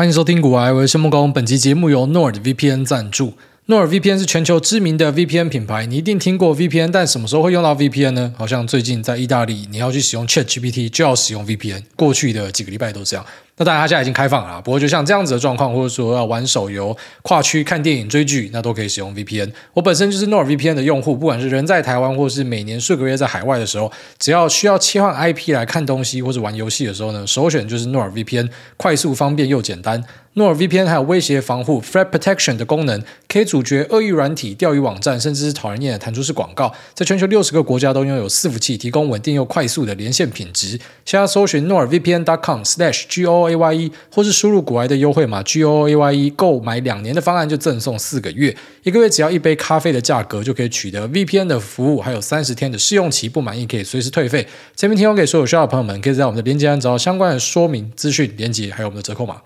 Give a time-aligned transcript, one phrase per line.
[0.00, 1.30] 欢迎收听古玩，我是申木工。
[1.30, 3.34] 本期节目由 NordVPN 赞助。
[3.66, 8.32] NordVPN 是全球知名的 VPN 品牌，你一定听过 VPN，但什么时候会用到 VPN 呢？
[8.34, 11.82] 好像最近在意大利，你要去使用 ChatGPT 就要使用 VPN。
[11.96, 13.26] 过去的几个礼拜都这样。
[13.60, 14.58] 那当然，它现在已经开放了。
[14.62, 19.52] 不过，就像这样子的状况，或者说要玩手游、跨区看电影、追剧，那都可以使用 VPN。
[19.74, 28.48] 我本身就是 NordVPN 的用户，不管是人在台湾，或是每年数个月在海外的时候，只要需要切换 IP 来看东西或者玩游戏的时候呢，首选就是 NordVPN，
[28.78, 30.02] 快速、方便又简单。
[30.36, 36.72] NORVPN 还有威胁防护 （Threat Protection） 的功能，可以阻绝恶意软体、钓鱼网站，甚至是讨人厌的弹出式广告。
[36.94, 40.78] 在全球六十个国家都拥有伺服器，提供稳定又快速的连线品质。
[41.04, 54.46] 现在搜寻 NordVPN.com/goaye，或是输入股癌的优惠码 goaye，购买两年的方案就赠送四个月，一个月只要一杯咖啡的价格就可以取得 VPN 的服务，还有三十天的试用期，不满意可以随时退费。
[54.76, 59.42] 前面提供给所有需要的朋友们，可以在我们的链接上找到相关的说明资讯、链接，还有我们的折扣码。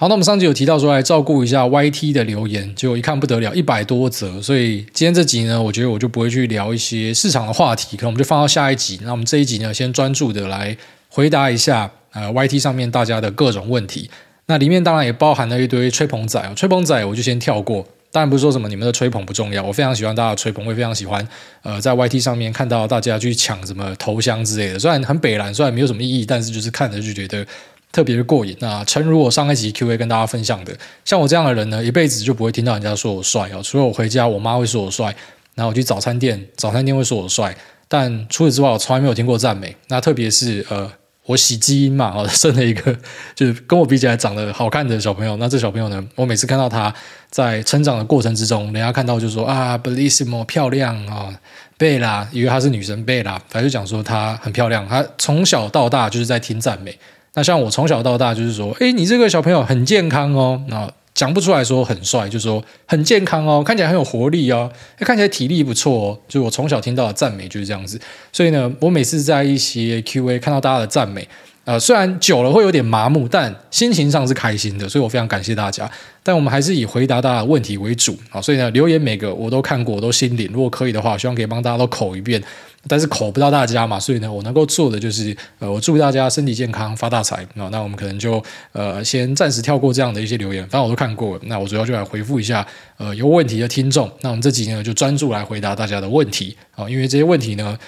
[0.00, 9.00] 好，那我们上集有提到说来照顾一下 YT 的留言，结果一看不得了，一百多则，所以今天这集呢，我觉得我就不会去聊一些市场的话题，可能我们就放到下一集。
[9.02, 10.76] 那我们这一集呢，先专注的来
[11.08, 14.08] 回答一下呃 YT 上面大家的各种问题。
[14.46, 17.84] 那里面当然也包含了一堆吹捧仔，吹捧仔我就先跳过。
[18.12, 21.26] 当然不是说什么你们的吹捧不重要，我非常喜欢大家的吹捧，我也非常喜欢
[21.64, 27.44] 呃在 YT 上面看到大家去抢什么头香之类的，虽然很北蓝，虽然没有什么意义，但是就是看着就觉得。
[27.90, 28.56] 特别的过瘾。
[28.60, 33.62] 那诚如我上一集 Q&A 跟大家分享的，像我这样的人呢，一辈子就不会听到人家说我帅哦。
[33.62, 35.10] 除了我回家，我妈会说我帅；
[35.54, 37.56] 然后我去早餐店，早餐店会说我帅。
[37.88, 39.74] 但除此之外，我从来没有听过赞美。
[39.88, 40.92] 那特别是呃，
[41.24, 42.94] 我喜基因嘛， 哦，生了一个
[43.34, 45.36] 就是跟我比起来长得好看的小朋友。
[45.38, 46.94] 那这小朋友呢，我每次看到他
[47.30, 51.34] 在成长的过程之中，人家看到就说啊，Bellissimo 漂亮啊，
[51.78, 54.86] 贝拉，以为她是女神贝拉，反正就讲说她很漂亮。
[54.86, 56.98] 她从小到大就是在听赞美。
[57.34, 60.60] 那像我从小到大就是说，诶，你这个小朋友很健康哦。
[60.68, 66.18] 那讲不出来说很帅，就说很健康哦，看起来很有活力哦，看起来体力不错哦。
[66.28, 68.00] 就我从小听到的赞美就是这样子。
[68.32, 71.26] 所以呢，我每次在一些 Q&A 看到大家的赞美，
[71.64, 74.88] 呃，虽然久了会有点麻木，但心情上是开心的。
[74.88, 75.90] 所以我非常感谢大家。
[76.22, 78.40] 但我们还是以回答大家的问题为主啊。
[78.40, 80.48] 所以呢，留言每个我都看过，我都心领。
[80.52, 82.40] 如果可以的话，希望可以帮大家都口一遍。
[82.86, 87.46] 但是口不到大家嘛，所以呢，我能够做的就是，呃，我祝大家身体健康，发大财。
[87.54, 91.40] 那那我们可能就，呃，先暂时跳过这样的一些留言，反正我都看过了。
[91.44, 94.10] 那我主要就来回复一下，呃，有问题的听众。
[94.20, 97.78] 那我们这几天呢，就专注来回答大家的问题啊，因为这些问题呢。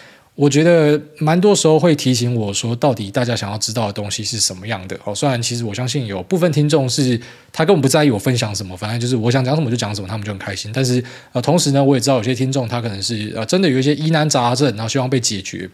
[0.40, 4.98] 我觉得蛮多时候会提醒我说，到底大家想要知道的东西是什么样的。
[5.04, 7.20] 哦，虽然其实我相信有部分听众是
[7.52, 10.70] 他根本不在意我分享什么，反正就是我想讲什么就讲什么，他们就很开心。
[10.72, 15.68] 但是呃，同时呢，我也知道有些听众他可能是呃真的有一些疑难杂症，然后希望被解决。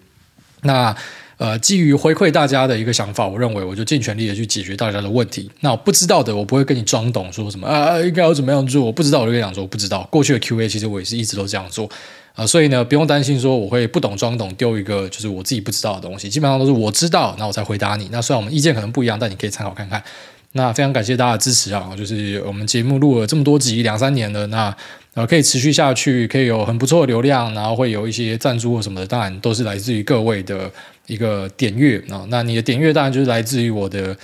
[0.62, 0.92] 那
[1.36, 5.48] 呃，基于回馈大家的一个想法，我认为我就尽全力的去解决大家的问题。
[5.60, 8.84] 那我不知道的，我不会跟你装懂，说什么啊应该要怎么样做？
[8.84, 10.02] 我不知道，我就跟你讲说我不知道。
[10.10, 11.88] 过去的 Q&A 其实我也是一直都这样做。
[12.36, 18.08] 啊、所以呢，不用担心说我会不懂装懂丢一个就是我自己不知道的东西，基本上都是我知道，那我才回答你。
[18.12, 20.02] 那虽然我们意见可能不一样，但你可以参考看看。
[20.52, 24.74] 那非常感谢大家的支持啊，就是我们节目录了这么多集，两三年了，那
[25.14, 30.70] 呃可以持续下去，可以有很不错的流量，然后会有一些赞助或什么的，当然都是来自于各位的
[31.06, 32.24] 一个点阅啊。
[32.28, 34.16] 那你的点阅当然就是来自于我的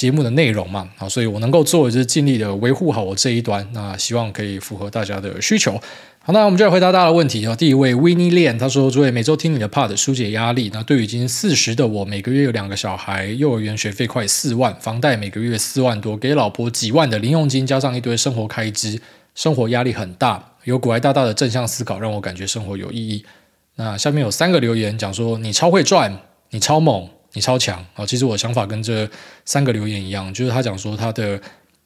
[0.00, 5.78] 节目的内容嘛，啊，所以我能够做的就是尽力的维护好我这一端，那希望可以符合大家的需求。
[6.20, 7.46] 好，那我们就来回答大家的问题。
[7.58, 10.70] 第一位 Winnie Lian 他说：“诸位每周听你的 Pod 疏解压力。
[10.72, 18.98] 那对于已经四十的我，每个月有两个小孩，幼儿园学费快四万，房贷每个月四万多，给老婆几万的零用金，加上一堆生活开支，
[19.34, 20.52] 生活压力很大。
[20.64, 23.22] 有股癌大大的正向思考，让我感觉生活有意义。”
[23.76, 26.18] 那下面有三个留言讲说：“你超会赚，
[26.48, 29.08] 你超猛，你超强。”啊，其实我想法跟这
[29.44, 31.40] 三个留言一样，就是他讲说他的。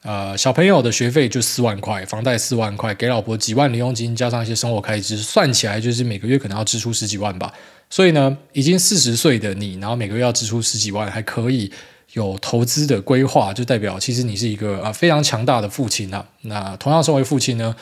[0.07, 7.51] 呃，小朋友的学费就四万块，房贷四万块，给老婆几万零用金，加上一些生活开支，算起来就是每个月可能要支出十几万吧。
[7.89, 11.71] 所以呢，已经四十岁的你，然后每个月要支出十几万，还可以
[12.13, 16.23] 有投资的规划，就代表其实你是一个啊非常强大的父亲啊。
[16.41, 17.75] 那同样身为父亲呢，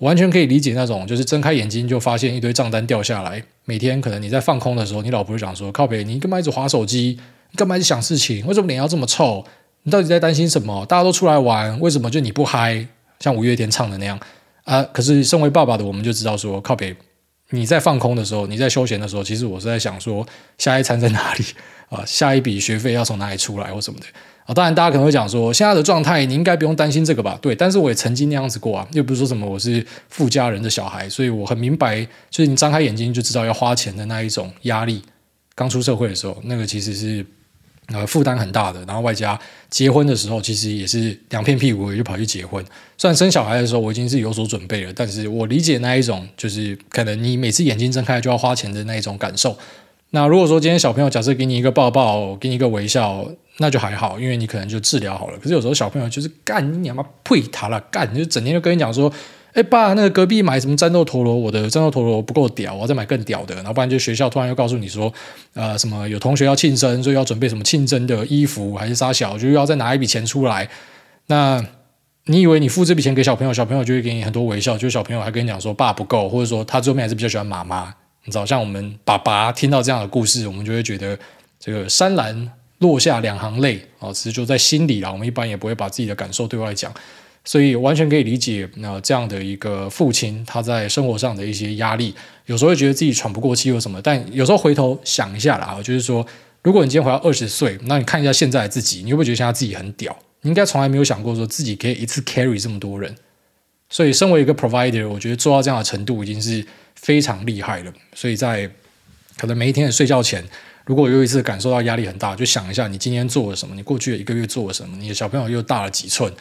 [0.00, 7.18] 完全可以理解那种就是睁开眼睛就发现一堆账单掉下来，每天可能你在放空的时候，你老婆就讲说：“靠北，你干嘛一直划手机？
[7.56, 8.44] 干嘛一直想事情？
[8.46, 9.44] 为什么脸要这么臭？”
[9.82, 10.84] 你到底在担心什么？
[10.84, 12.86] 大家都出来玩，为什么就你不嗨？
[13.20, 14.18] 像五月天唱的那样
[14.64, 14.82] 啊？
[14.92, 16.94] 可是身为爸爸的我们就知道说，靠北，
[17.50, 20.26] 你在放空的时候，你在休闲的时候，其实我是在想说，
[20.58, 21.44] 下一餐在哪里
[21.88, 22.04] 啊？
[22.06, 24.06] 下一笔学费要从哪里出来或什么的
[24.44, 24.54] 啊？
[24.54, 27.38] 当然，大家可能会讲说，现在的状态你应该不用担心这个吧？
[27.40, 35.02] 对，但是我也曾经那样子过啊，又不是说什么我是富家人的小孩，所以我很明白，就是你张开眼睛就知道要花钱的那一种压力。
[35.54, 37.24] 刚出社会的时候，那个其实是。
[37.92, 39.36] 呃负担很大的，然后外加
[39.68, 42.64] 结婚的时候，其实也是两片屁股也就跑去结婚。
[42.96, 49.58] 虽然生小孩的时候我已经是有所准备了，但是我理解那一种就是可能你每次眼睛睁开就要花钱的那一种感受。
[50.10, 53.26] 那如果说今天小朋友假设给你一个抱抱，给你一个微笑，
[53.62, 55.38] 那就还好，因为你可能就治疗好了。
[55.38, 59.12] 可是有时候小朋友就是干你娘妈呸他了，干就整天就跟你讲说，
[59.52, 63.54] 哎爸，那个隔壁买什么战斗陀螺，我的战斗陀螺不够屌，我要再买更屌的。
[63.56, 65.12] 然后不然就学校突然又告诉你说，
[65.52, 70.66] 呃什么有同学要庆生，所以要准备什么庆生的衣服，还是杀小，就要再拿一笔钱出来。
[71.26, 71.62] 那
[72.24, 77.94] 你以为你付这笔钱给小朋友，小朋友就会给你很多微笑，就小朋友还跟你讲说爸不够，或者说他最后面还是比较喜欢妈妈。
[78.24, 81.18] 你知道，像我们爸爸听到这样的故事，我们就会觉得
[81.58, 85.10] 这个潸然落下两行泪啊，其实就在心里啦。
[85.10, 86.92] 我们一般也不会把自己的感受对外讲，
[87.44, 92.14] 所以完全可以理解那这样的一个父亲他在生活上的一些压力，
[92.46, 96.26] 有时候会觉得自己喘不过气或什么，但有时候回头想一下啦，就是说，
[96.62, 100.14] 如果你今天回到二十岁，那你看一下现在的自己，你会不会觉得现在自己很屌？
[100.42, 103.14] 你应该从来没有想过说自己可以一次 carry 这么多人。
[103.92, 107.92] 所以，身为一个 provider，我觉得做到这样的程度已经是非常厉害了。
[108.14, 108.70] 所以在
[109.36, 110.44] 可能每一天的睡觉前，
[110.86, 116.32] 如果有一次感受到压力很大，就想一下你今天做了什么，你过去的一个月做了什么，你的小朋友又大了几寸。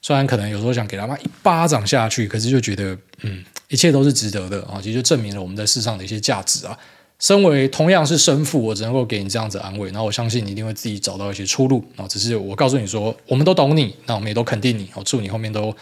[0.00, 4.80] 虽然可能有时候想给他妈一巴掌下去，可是就觉得嗯，一切都是值得的啊！
[4.80, 6.78] 其实就证明了我们在世上的一些价值啊。
[7.18, 12.06] 身为同样是生父，我只能够给你这样子安慰，那我相信你一定会自己找到一些出路啊。
[12.08, 15.76] 只是我告诉你说，我们都懂你，那我们也都肯定你，我祝你后面都。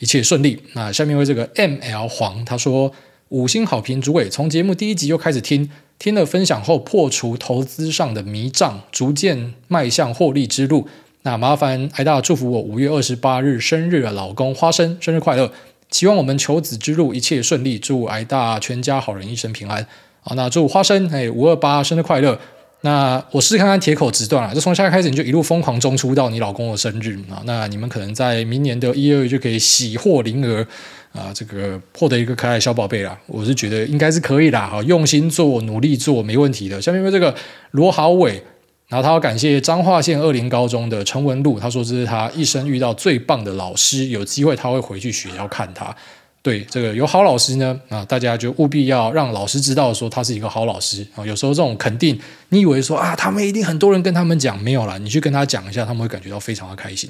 [0.00, 0.60] 一切顺利。
[0.72, 2.92] 那下面为这个 M L 黄他说
[3.30, 10.86] 五星好评，主委从节目第一集就开始听，听了分享后破除投资上的迷障，逐渐迈向获利之路。
[11.22, 15.50] 那麻烦艾大祝福我五月二十八日生日的老公花生生日快乐，
[15.90, 19.86] 希望我们求子之路一切顺利，祝艾大全家好人一生平安。
[20.20, 22.38] 好，那祝花生哎五二八生日快乐。
[22.82, 27.40] 那我试试看看铁口直断啊，就从现在开始你就一路疯狂中出到你老公的生日啊！
[27.46, 30.66] 那你们可能在明年的一二月就可以喜获麟儿
[31.14, 33.16] 啊，这个获得一个可爱的小宝贝啦。
[33.26, 36.82] 我是觉得应该是可以啦，好，用心做，努力做，没问题的。
[36.82, 37.32] 下面为这个
[37.70, 38.42] 罗豪伟，
[38.88, 45.94] 然后他要感谢彰化县二林高中的陈文路，他说这是他一生遇到最棒的老师，有机会他会回去学校看他。
[46.42, 51.24] 对这个有好老师呢啊，大家就务必要让老师知道说他是一个好老师啊。
[51.24, 52.20] 有时候这种肯定，
[52.50, 57.08] 你以为说啊，他们一定很多人跟他们讲没有啦，你去跟他讲一下，他们会感觉到非常的开心。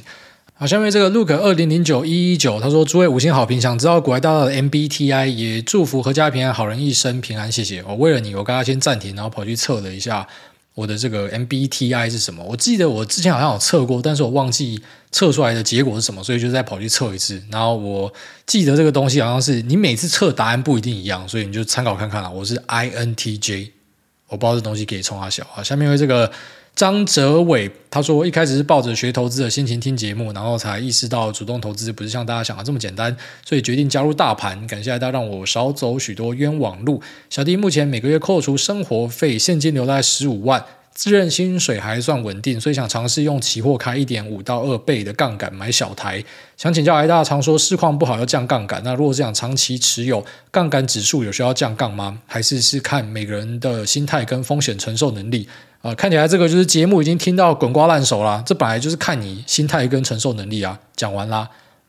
[0.57, 7.83] 好，下面这个 look 二零零九一一九，他说诸位五星好评，想知道国外大道的 MBTI，也祝福阖家平安，好人一生平安，谢谢。
[7.83, 10.29] 我为了你，我刚刚先暂停，然后跑去测了一下。
[10.75, 12.45] 我的这个 MBTI 是什么？
[12.45, 14.81] 我记得我之前好像有测过，但是我忘记
[15.11, 17.43] 测出来的结果是什么，所以就再跑去测一次。
[17.51, 18.13] 然后我
[18.47, 22.31] 记得这个东西好像是你每次测答案不一定一样，所以你就参考看看啦。
[22.31, 23.71] 我是 INTJ，
[24.29, 25.65] 我不知道这东西可以冲他小啊。
[25.65, 26.31] 下面为这个。
[26.77, 34.67] 张哲伟他说：“一开始是抱着学投资的心情听节目，然后才意识到主动投资不是像大家想的这么简单，所以决定加入大盘。
[34.67, 37.01] 感谢大家让我少走许多冤枉路。
[37.31, 46.23] 小弟目前每个月扣除生活费，现金流大概十五万。”自认薪水还算稳定，所以想尝试用期货开一点五到二倍的杠杆买小台。
[46.57, 52.21] 想请教癌大，常说市况不好要降杠杆，那如果是想长期持有，杠杆指数有需要降杠吗？
[52.27, 55.49] 还是是看每个人的心态跟风险承受能力？
[55.85, 58.43] 啊、呃，看起来这个就是节目已经听到滚瓜烂熟啦。
[58.47, 60.81] 这本来就是看你心态跟承受能力啊。
[60.97, 61.47] 讲完啦，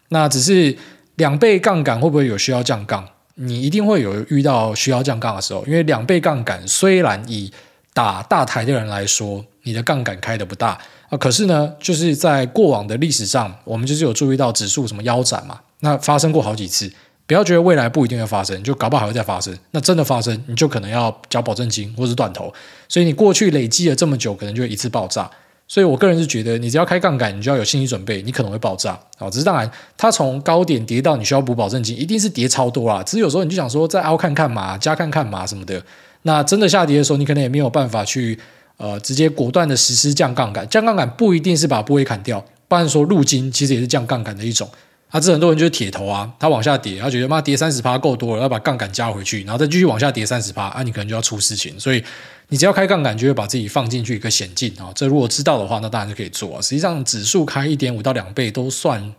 [0.09, 0.77] 那只是
[1.15, 3.07] 两倍杠杆会不会有需要降杠？
[3.35, 7.49] 你一定会有遇到需要降杠的时候，因为两倍杠杆虽然以
[7.93, 16.91] 打大台的人来说，你的杠杆开得不大啊，可是呢，就是在过往的历史上，我们就是有注意到指数什么腰斩嘛，那发生过好几次。
[17.27, 19.57] 不要觉得未来不一定会发生，就搞不好还会再发生。
[19.71, 22.53] 那真的发生，你就可能要交保证金或是断头。
[22.87, 25.29] 所以你过去累积了这么久，可能就一次爆炸。
[25.67, 29.27] 所以我个人是觉得，你只要开杠杆，你就要有心理准备，你可能会爆炸啊。
[29.31, 33.01] 只是当然，它从高点跌到你需要补保证金，一定是跌超多啦。
[33.01, 35.81] 只是有时候你就想说，再凹看看嘛，加看看嘛什么的。
[36.21, 38.37] 那真的下跌的时候，你可能也没有办法去
[38.77, 40.69] 呃直接果断的实施降杠杆。
[40.69, 44.69] 降杠杆不一定是把部位砍掉，不然说入金其实也是降杠杆的一种。
[45.09, 51.79] 啊，这很多人就是铁头啊，他往下跌，他觉得妈跌三十趴够多了，要把杠杆加回去，然后再继续往下跌三十趴，啊，你可能就要出事情。
[51.79, 52.03] 所以
[52.49, 54.91] 你只要开杠杆，就会把自己放进去一个险境啊。
[54.93, 56.61] 这如果知道的话，那当然就可以做啊。
[56.61, 59.13] 实际上指数开一点五到两倍都算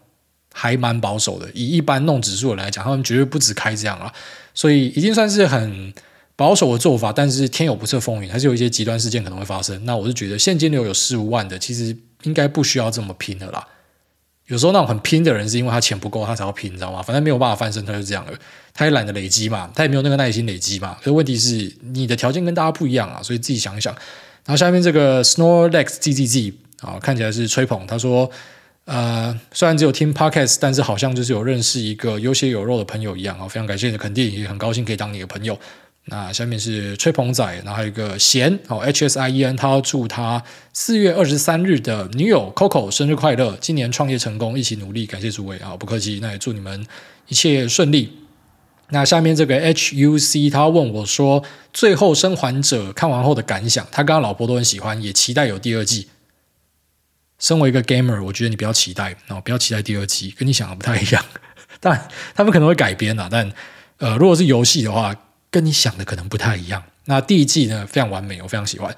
[0.53, 4.13] 还蛮保守的，以一般弄指数的来讲，他们绝对不止开这样啊。
[4.53, 5.93] 所以已经算是很。
[6.39, 9.83] 保守的做法，但是天有不测风云，还是有一些极端事件可能会发生。
[9.87, 13.67] 那我是觉得现金流有四五万的，其实应该不需要这么拼的啦。
[14.47, 17.03] 有时候那种很拼的人，是因为他钱不够，他才要拼，你知道吗？
[17.03, 18.33] 反正没有办法翻身，他就这样了。
[18.73, 20.97] 他也懒得累积嘛，他也没有那个耐心累积嘛。
[21.03, 23.93] 所以问题是，你的条件跟大家不一样啊，所以自己想一想。
[24.45, 28.31] 然后下面这个 Snorlax GGG 啊，看起来是吹捧，他说。
[28.87, 33.49] 呃，虽然只有听 podcast，但是好像就是有认识一个有血有肉的朋友一样啊！
[33.49, 35.59] 非常感谢你的肯定，也很高兴可以当你的朋友。
[36.09, 40.41] 那下面是吹捧仔，然后还有一个贤哦，H S I E N，他要祝他
[40.73, 45.77] 四月二十三日的女友 Coco 生日快乐，今年创业成功，一起努力，感谢诸位啊！
[45.77, 46.87] 不客气，那也祝你们
[47.27, 48.19] 一切顺利。
[48.91, 56.07] 那下面这个 H U C，他问我说，最后生还者看完后的感想，他跟他老婆都很喜欢，也期待有第二季。
[57.41, 61.25] 身为一个 gamer，我觉得你不要期待，然后不要期待第二季，跟你想的不太一样。
[61.81, 63.53] 当然，他们可能会改编啊，但
[63.99, 65.13] 呃，如果是游戏的话，
[65.57, 66.83] 跟你想的可能不太一样。
[67.07, 68.95] 那第一季呢，非常完美，我非常喜欢。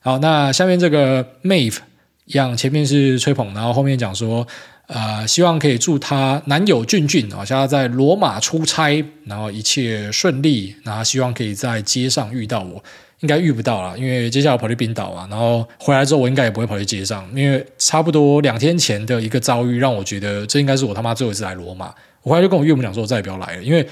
[0.00, 1.78] 好，那下面这个 Mave
[2.26, 4.46] 一样，前面是吹捧，然后后面讲说，
[4.88, 12.84] 呃，希望可以祝她男友俊俊啊，现在在罗马出差，然后一切顺利，然后希望可以在街上遇到我。
[13.20, 21.94] 应该遇不到了，因为接下来我跑去冰岛啊，然后回来之后我应该也不会跑去街上，因为差不多两天前的一个遭遇让我觉得这应该是我他妈最后一次来罗马。
[22.22, 23.88] 我后来就跟我岳母讲说，我再也不要来了，因为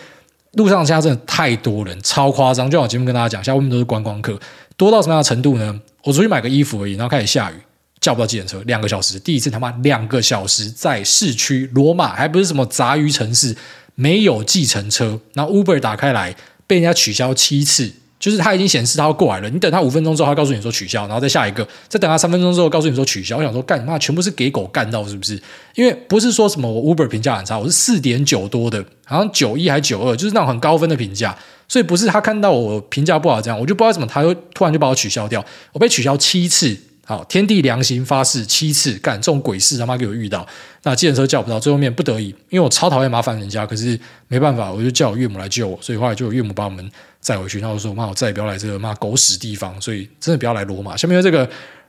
[0.52, 2.68] 路上现在真的太多人，超夸张。
[2.68, 4.38] 就像我节目跟大家讲，现在外面都是观光客，
[4.76, 5.80] 多到什么样的程度呢？
[6.04, 7.54] 我出去买个衣服而已，然后开始下雨，
[8.00, 13.56] 叫不到计程车，两个小时，第一次他妈两个小时在市区罗马，还不是什么杂鱼城市，
[13.94, 16.34] 没有计程车，然后 Uber 打开来
[16.66, 17.92] 被人家取消七次。
[18.20, 23.38] 就是他已经显示他要过来了，你等他五分钟之后，他告诉你说取消，然后再下一个，再等他三分钟之后告诉你说取消。
[23.38, 25.40] 我想说，干你妈，全部是给狗干到是不是？
[25.74, 31.34] 因为不是说什么我 Uber 评价很差，我是四点九多的，好像九一还九二，就是那种很高分的评价。
[31.66, 35.42] 所以不是他看到我评价不好这样，我就不知道怎么他又突然就把我取消掉。
[35.72, 40.46] 我被取消七次，好，天地良心发誓七次，干这种鬼事他妈给我遇到。
[40.82, 43.98] 那计程车叫不到，最后面不得已，因为我超讨厌麻烦人家，可是
[44.28, 46.90] 没办法，我就叫我岳母来救我，所以后来就有岳母把我们。
[47.20, 51.48] 再回去，然后说：“妈，我再也不要来这个妈狗屎地方，所以真的不要来罗马。”下面这个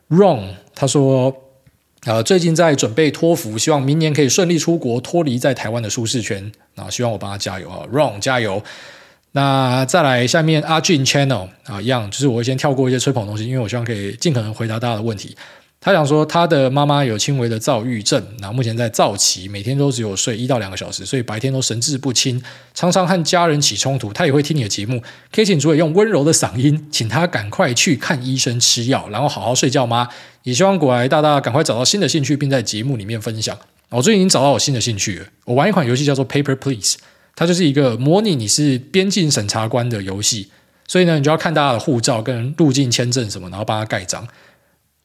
[0.09, 1.33] Ron，他说
[2.05, 6.51] ：“呃，最近在准备托福，希望明年可以顺利出国，脱离在台湾的舒适圈。
[6.75, 8.61] 那希望我帮他加油啊，Ron 加油。
[9.31, 15.35] 那再来下面阿俊 Channel 啊，一样，就是我会先跳过一些吹捧的东西，因为我希望可以尽可能回答大家的问题。”
[15.83, 22.39] 他想说，他的妈妈有轻微的躁郁症，然后目前在躁期，每天都只有睡一到两个小时，所以白天都神志不清，
[22.75, 24.13] 常常和家人起冲突。
[24.13, 30.07] 他也会听你的节目，可以请主委用温柔的嗓音，请他赶快去看医生吃药，然后好好睡觉吗？
[30.43, 33.57] 也希望股癌大大赶快找到新的兴趣，并在节目里面分享。
[33.89, 36.97] 我最近已经找到我新的兴趣了，我玩一款游戏叫做 Paper Please，
[37.35, 40.51] 它就是一个模拟你是边境审查官的游戏，
[40.87, 44.27] 所以呢，你就要看大家的护照跟入境签证什么，然后帮他盖章。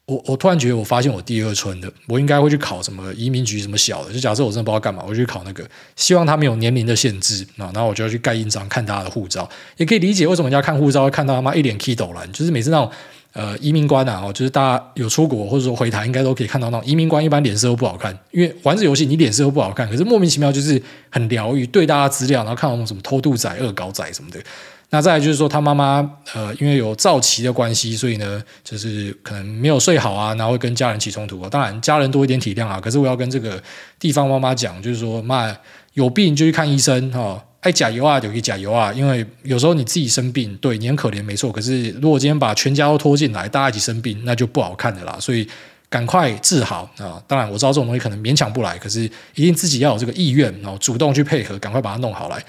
[0.07, 4.13] 我我突然觉得，我发现我第二春的，我应该会去考什么移民局什么小的。
[4.13, 7.69] 就假设我真的不知道干嘛，我就去考那个，希望他没有年龄的限制啊。
[7.73, 12.31] 然后我就要去盖印章，看大家的护照，也可以理解为什么人家看护照会看到他妈一脸气抖然。
[12.31, 12.89] 就是每次那种
[13.33, 24.39] 呃移民官啊，就是大家有出国或者说回台，应该都可以看到那种移民官，一般脸色都不好看，因为玩这游戏你脸色都不好看，可是莫名其妙就是很疗愈，对大家资料，然后看到什么偷渡仔、恶搞仔什么的。
[24.89, 31.49] 那再来就是说，他妈妈呃，因为有躁期的关系，所以呢，就是可能没有睡好啊，然后会跟家人起冲突啊。
[31.49, 32.79] 当然，家人多一点体谅啊。
[32.79, 33.61] 可是我要跟这个
[33.99, 35.53] 地方妈妈讲，就是说，妈
[35.93, 38.93] 有病就去看医生哈，爱加油啊就去加油啊。
[38.93, 41.51] 因为有时候你自己生病，对你很可怜没错。
[41.51, 45.17] 可是如果今天把全家都拖进来，大家一起生病，那就不好看的啦。
[45.19, 45.45] 所以
[45.89, 47.21] 赶快治好啊！
[47.27, 49.01] 当然我知道这种东西可能勉强不来，可是
[49.35, 52.41] 一定自己要有这个意愿，然后主动去配合，赶快把它弄好来。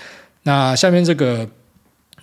[0.45, 1.45] 那下面这个。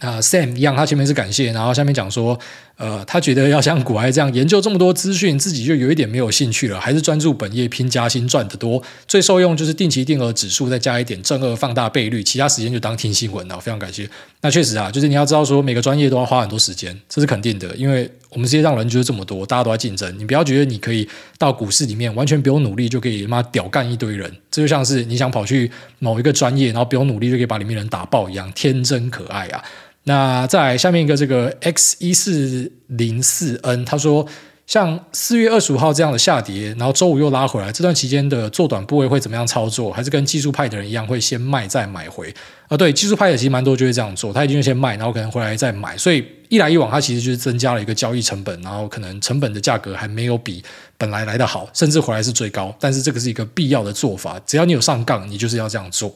[0.06, 2.40] 啊、，Sam 一样，他前面是感谢，然后下面讲说，
[2.78, 13.60] 呃，他觉得要像股癌这样研究这么多资讯，自己就有一点没有兴趣了，还是专注本业拼加薪赚得多，最受用就是定期定额指数，再加一点正二放大倍率，其他时间就当听新闻了。
[13.60, 14.08] 非常感谢。
[14.42, 21.08] 那确实啊，就是你要知道说每个专业都要花很多时间，这是肯定的，因为我们世界上人就是这么多，大家都在竞争，你不要觉得你可以
[21.38, 29.64] 到股市里面完全不用努力就可以妈屌干一堆人，这就像是你想跑去某一个专业，然后不用努力就可以把里面人打爆一样，天真可爱啊。
[30.06, 34.26] 那在下面一个这个 X 一四零四 N，他说
[34.68, 39.92] 像四月二十五号这样的下跌，然后周五又拉回来，这段期间的做短部位会怎么样操作？
[39.92, 42.34] 还是跟技术派的人一样，会先卖再买回？
[42.68, 50.64] 啊，对，技术派的其实蛮多就会这样做，他一定会先卖，然后可能回来再买，所以一来一往，它其实就是增加了一个交易成本，然后可能成本的价格还没有比
[50.98, 56.16] 本来来的好，甚至回来是最高，但是这个是一个必要的做法，只要你有上杠，你就是要这样做。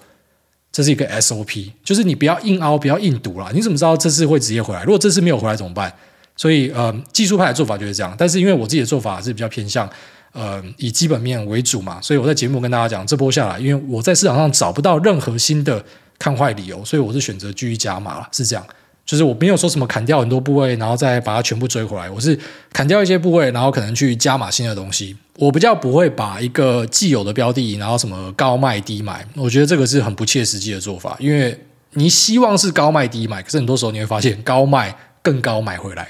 [0.72, 3.52] 这是一个 SOP，就是你不要硬凹，不要硬赌了。
[3.54, 4.84] 你怎么知道这次会直接回来？
[4.84, 5.92] 如果这次没有回来怎么办？
[6.36, 8.16] 所以，呃，技术派的做法就是这样。
[8.18, 9.90] 但是因为我自己的做法是比较偏向，
[10.32, 15.84] 呃，以基本面为主嘛，所以我在节目跟大家讲，这波下来，因为我在市场上找不到任何新的
[16.18, 18.66] 看坏理由，所以我是选择继续加码，是这样。
[19.10, 22.08] 就是我没有说什么砍掉很多部位，然后再把它全部追回来。
[22.08, 22.40] 我是
[22.72, 25.18] 砍掉一些部位，然后可能去加码新的东西。
[25.38, 31.18] 我比较不会把一个既有的标的，然后什么高卖低买，我觉得这个是很不切实际的做法。
[31.20, 31.60] 因为
[31.94, 36.10] 你希望是高卖低买，可是很多时候你会发现高卖更高买回来，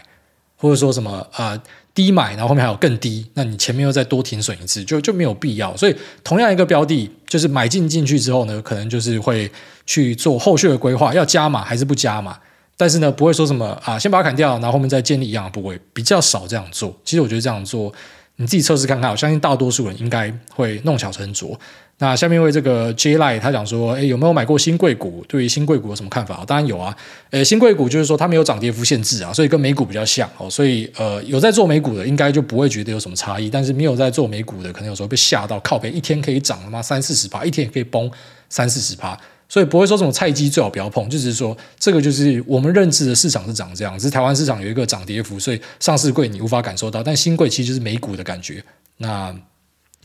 [0.58, 1.58] 或者说什么、呃、
[1.94, 5.74] 低买，然后后面还有更低，那你前面又再多停损一次，就就没有必要。
[5.78, 9.50] 所以同样一个标的，就是买进进去之后呢，可能就是会
[9.86, 12.38] 去做后续的规划，要加码还是不加码。
[12.80, 16.96] 但是呢，不会说什么啊，先把它砍掉，然后后面再建立一样的部位，比较少这样做。
[17.04, 17.94] 其实我觉得这样做，
[18.38, 19.12] 你自己测试看看。
[19.12, 21.60] 我相信大多数人应该会弄巧成拙。
[21.98, 25.26] 那下面为这个 J Light 他讲说，诶，有没有买过新贵股？
[25.28, 26.42] 对于新贵股有什么看法？
[26.48, 26.96] 当然有啊。
[27.32, 30.50] 诶，新贵股就是说它没有涨跌幅限制啊，所以跟美股比较像哦。
[30.50, 33.50] 所以呃，有在做美股的，应该就不会觉得有什么差异。
[33.50, 36.82] 但是没有在做美股的，可能有时候被吓到，靠北一天可以涨了吗？
[36.82, 38.10] 三四十趴，一天也可以崩
[38.48, 39.20] 三四十趴。
[39.50, 43.98] 所以不会说什么菜鸡最好不要碰，就是说这个就是我们认知的市场是长这样。
[43.98, 48.64] 只是台湾市场有一个涨跌幅，所以上市贵你无法感受到，但新贵其实就是美股的感觉。
[48.98, 49.36] 那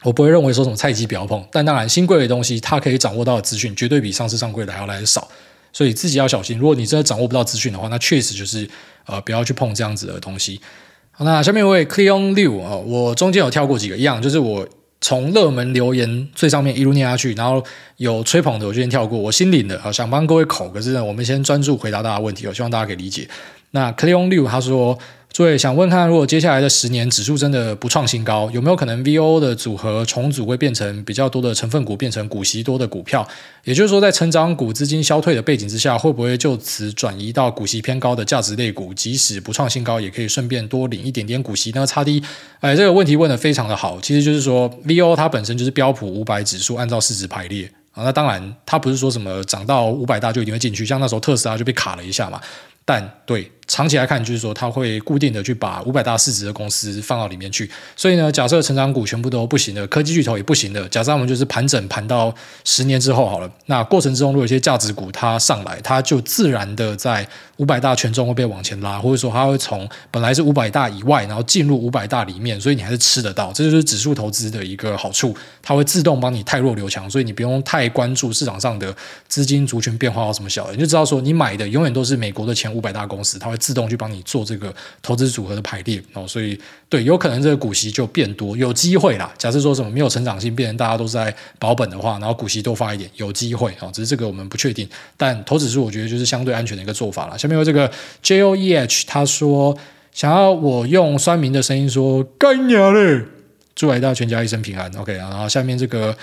[0.03, 5.29] 我不会认为说什么菜鸡不要碰，但当然新贵的东西它可以掌握到的资讯绝对比上市上柜的还要来得少，
[5.75, 6.59] 所以自己要小心。
[6.59, 8.67] 如果你真的掌握不到资讯的话，那确实就是
[9.05, 10.59] 呃不要去碰这样子的东西。
[11.11, 14.67] 好，那下面一位 Cleon 六啊，我中间有跳过几个一样，就是我。
[15.07, 17.63] 从热门留言最上面一路念下去，然后
[17.99, 23.29] 有吹捧的我就先跳过，我心领的，好想帮各位口，可是呢，我们先专注回答大家问题，我希望大家可以理解。
[23.73, 24.99] 那 Cleon 六他说。
[25.37, 33.27] 所以想问看，如果接下来的十年指数真的不创新高，有没有可能 VO 的组合重组会变成比较多的成分股变成股息多的股票？
[33.65, 38.95] 也就是说，在成长股资金消退的背景之下，会不会就此转移到股息偏高的价值类股？
[38.95, 41.85] 即使不创新高，也可以顺便多领一点点股息呢？
[41.85, 42.23] 差低，
[42.61, 44.01] 哎，这个问题问得非常的好。
[44.01, 48.05] 其实就是说，VO 它本身就是标普五百指数按照市值排列啊。
[48.05, 52.41] 那当然，它不是说什么涨到五百大就一定会进去，像那时候特斯拉就被卡了一下嘛。
[52.85, 53.51] 但对。
[53.75, 57.69] 长期来看，就是说它会固定的去把五百大市值的公司放到里面去。
[57.97, 63.51] 所以呢，假设成长股全部都不行的，科技巨头也不行的，假设我们就是盘整盘到十年之后好了。
[63.67, 73.53] 那过程之中，如果有些价值股它上来，它就自然的在五百大权重会被往前拉，或者说它会从本来是五百大以外，然后进入五百大里面，所以你还是吃得到。
[73.53, 78.95] 这就是指数投资的一个好处，它会自动帮你汰弱留强，所以你不用太关注市场上的
[79.27, 89.33] 资金族群变化或什么小的，你就知道说你买的永远都是美国的前五百大公司，它会自动去帮你做这个投资组合的排列哦，所以对，有可能这个股息就变多，有机会啦。
[89.39, 94.87] 假设说什么没有成长性，变成大家都在保本的话，然后股息多发一点，有机会啊，只是这个我们不确定。
[95.17, 97.39] 但投指数我觉得就是相对安全的一个做法了。
[97.39, 99.75] 下面有这个 J O E H，他说
[100.13, 103.25] 想要我用酸民的声音说干娘嘞，
[103.75, 104.95] 祝大家全家一生平安。
[104.99, 106.15] OK，然后下面这个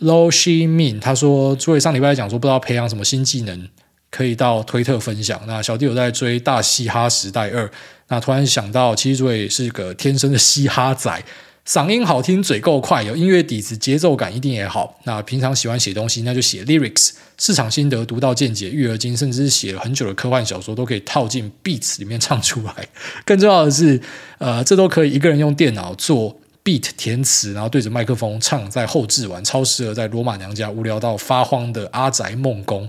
[0.00, 3.68] Low She Min，他说诸位上礼拜讲说不知道培养什么新技能。
[4.10, 5.40] 可以到推特分享。
[5.46, 7.66] 那小弟有在追《大嘻哈时代二》，
[8.08, 11.22] 那突然想到，其实这位是个天生的嘻哈仔，
[11.66, 14.98] 嗓音好听，嘴够快，有音乐底子，节奏感一定也好。
[15.04, 22.74] 那平常喜欢写东西，那就写 lyrics，市场心得、独到见解、育儿经，甚至是写了很久的科幻小说，都可以套进 beats 里面唱出来。
[23.24, 24.00] 更重要的是，
[24.38, 32.88] 呃，这都可以一个人用电脑做 beat 填词，然后对着麦克风唱，在后置完，超适合在罗马娘家无聊到发慌的阿宅梦工。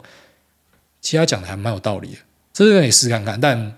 [1.01, 2.17] 其他讲的还蛮有道理的，
[2.53, 3.41] 这个可以试看看。
[3.41, 3.73] 但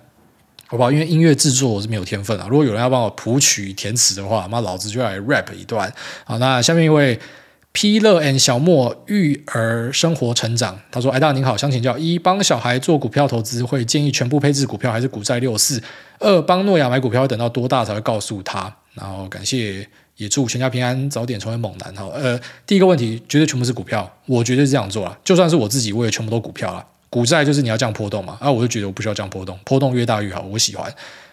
[0.68, 0.92] 好不好？
[0.92, 2.48] 因为音乐制作我是没有天分啊。
[2.50, 5.92] 如果有人要帮我谱曲填词的话，那老子就来 rap 一段。
[6.26, 7.20] 好，那下面一位
[7.72, 15.82] P 乐 and 小莫育儿生活成长，他说：“哎大您好，想请教一，帮小孩做股票投资会建议全部配置股票还是股债六四？
[16.20, 18.76] 二，帮诺亚买股票会等到多大才会告诉他？
[18.94, 21.96] 然后感谢，也祝全家平安，早点成为猛男。
[21.96, 25.18] 好，呃，第一个问题绝对全部是股票，我绝对是这样做啊。
[25.24, 30.92] 就算是我自己，我也全部都股票啊。”股债就是你要降波动嘛，啊，我就觉得我不需要降波动，波动越大越好，我喜欢。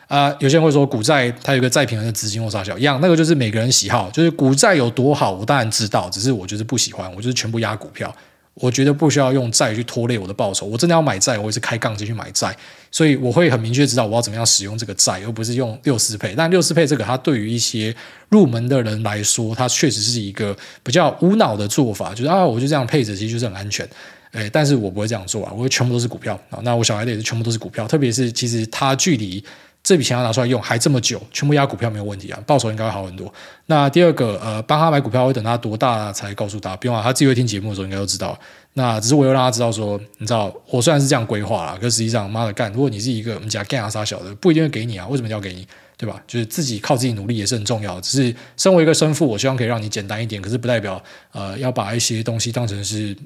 [0.08, 8.14] 啊，有些人会说股债它有个再平衡的资金或啥小一样，那个就是每个人喜好，就是股债有多好，我当然知道，只是我就是不喜欢，我就是全部压股票，
[8.52, 12.54] 我觉得不需要用债去拖累我的报酬，我真的要买债，我也是开杠进去买债，
[12.90, 16.34] 所以我会很明确知道我要怎么样使用这个债，而不是用六四配。
[16.36, 17.94] 但六四配这个，它对于一些
[18.28, 23.88] 入门的人来说，它确实是一个比较无脑的做法，就是啊，我就这样配置，其实就是很安全。
[24.32, 26.60] 诶，但是我不会这样做啊，我会全部都是股票啊。
[26.62, 29.42] 那我小孩的也是全部都是股票，特别是其实他距离
[29.82, 33.32] 这笔钱要拿出来用还这么久，全部压股票没有问题啊，报酬应该会好很多。
[33.66, 36.76] 那第二个，呃，帮他买股票会等他多大才告诉他？
[36.76, 38.38] 不用啊，他自己会听节目的时候应该都知道。
[38.74, 45.08] 那只是我又让他知道说，你知道，我虽然是这样规划啦，可实际上妈的干，如果你是一个我们家干啥啥小的，不一定会给你啊。
[45.08, 45.66] 为什么要给你？
[45.96, 46.22] 对吧？
[46.26, 48.00] 就是自己靠自己努力也是很重要的。
[48.00, 53.16] 只是身为一个生父，我希望可以让你简单一点，可是不代表呃要把一些东西当成是。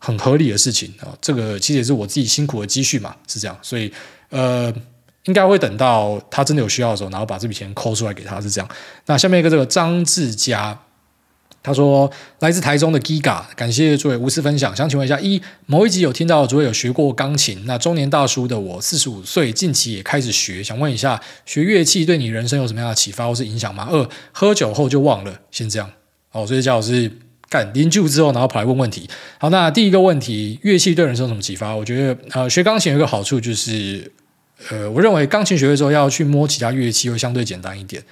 [0.00, 3.92] 很合理的事情啊，这个其实也是我自己辛苦的积蓄嘛，是这样，所以
[4.30, 4.74] 呃，
[5.26, 8.68] 应该会等到他真的有需要的时候，然后把这笔钱抠出来给他，是这样。
[9.06, 10.76] 那下面一个这个张志佳。
[11.62, 12.10] 他说
[12.40, 14.74] ：“来自台中的 Giga，感谢诸位无私分享。
[14.74, 23.86] 想请问一下，一某一集有听到诸位有学过钢琴，那中年大叔的我，四十五岁，近期也开始学，想问一下，学乐器对你人生有什么样的启发或是影响吗？
[23.90, 25.90] 二喝酒后就忘了，先这样。
[26.32, 27.12] 哦，所以叫我是
[27.50, 29.06] 干临酒之后，然后跑来问问题。
[29.38, 31.74] 好，那第一个问题，乐器对人生有什么启发？
[31.76, 34.10] 我觉得，呃，学钢琴有一个好处就是，
[34.70, 38.02] 呃，我认为钢琴学的时候要去摸其他乐器会相对简单一点，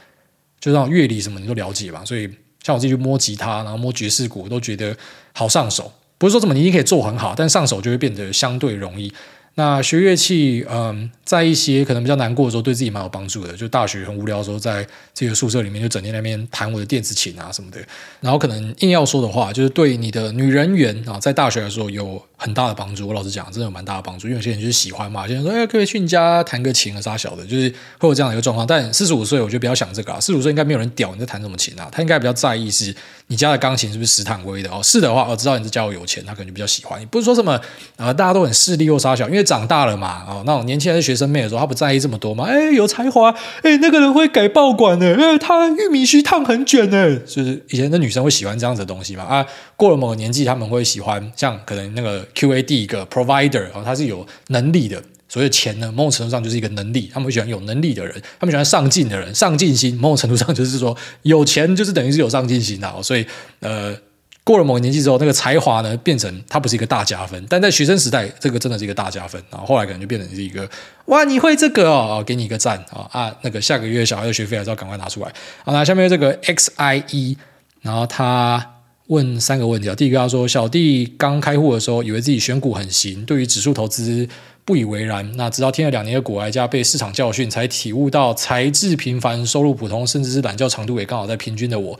[0.61, 2.29] 就让乐理什么你都了解吧，所以。”
[2.61, 4.95] 像我自己去摸吉他，然后摸爵士鼓，我都觉得
[5.33, 5.91] 好上手。
[6.19, 9.11] 不是说怎么你一定可以做很好，但上手就会变得相对容易。
[9.59, 13.53] 那学乐器，嗯，在一些可能比较难过的时候，对自己蛮有帮助的。
[13.55, 17.81] 就大学很无聊的时候，在这个宿舍里面就整天在那边弹我的电子琴啊什么的。
[18.21, 23.09] 然后可能硬要说的话，就是对你的女人缘啊，在大学的时候有很大的帮助。
[23.09, 24.29] 我老实讲，真的有蛮大的帮助。
[24.29, 27.69] 因为有些人就是喜欢嘛，有些人说，哎，可不可以去你家弹个琴啊，啥小的，就是
[27.99, 28.65] 会有这样的一个状况。
[28.65, 30.21] 但四十五岁，我觉得不要想这个啊。
[30.21, 31.89] 四十五岁应该没有人屌你在弹什么琴啊。
[31.91, 32.95] 他应该比较在意是
[33.29, 34.81] 你家的钢琴是不是史坦威的哦。
[34.83, 37.07] 是的话，我知道你是家有有钱，他可能就比较喜欢你。
[37.07, 37.59] 不是说什么
[37.97, 39.49] 啊、大家都很势利又杀小，因为。
[39.49, 42.45] 长大了嘛，哦，那种年轻人学生妹的时候，他不在意这么多嘛？
[42.45, 43.31] 哎，有才华，
[43.63, 49.25] 哎，那个人会改爆管的，哎，他玉米须烫很卷呢，就是以前的女生会喜欢这样子的东西嘛？
[49.25, 63.27] 啊，过了某个年纪，他们会喜欢像可能那个 QAD 一个 provider 哦，他是有能力的，所以钱呢，某种程度上就是一个能力，他们喜欢有能力的人，他们喜欢上进的人，上进心，某种程度上就是说有钱就是等于是有上进心的，所以
[63.61, 63.97] 呃。
[64.45, 69.39] 过了某个年纪之后，那个才华呢，变成它不是一个大加分，但在学生时代，这个真的是一个大加分。
[69.51, 70.67] 然后后来可能就变成是一个，
[71.05, 73.37] 哇，你会这个哦，给你一个赞啊啊！
[73.43, 75.31] 那个下个月小孩的学费还是要赶快拿出来。
[75.67, 77.37] 好，那下面这个 XIE，
[77.83, 78.67] 然后他
[79.09, 79.95] 问三个问题啊。
[79.95, 84.27] 第一个他说，小弟刚开户的时候，以为自己选股很行，对于指数投资
[84.69, 85.33] 不以为然。
[85.37, 91.99] 那直到听了两年的股癌家被市场教训，才体悟到材质平凡，收入普通，甚至是懒觉长度也刚好在平均的我。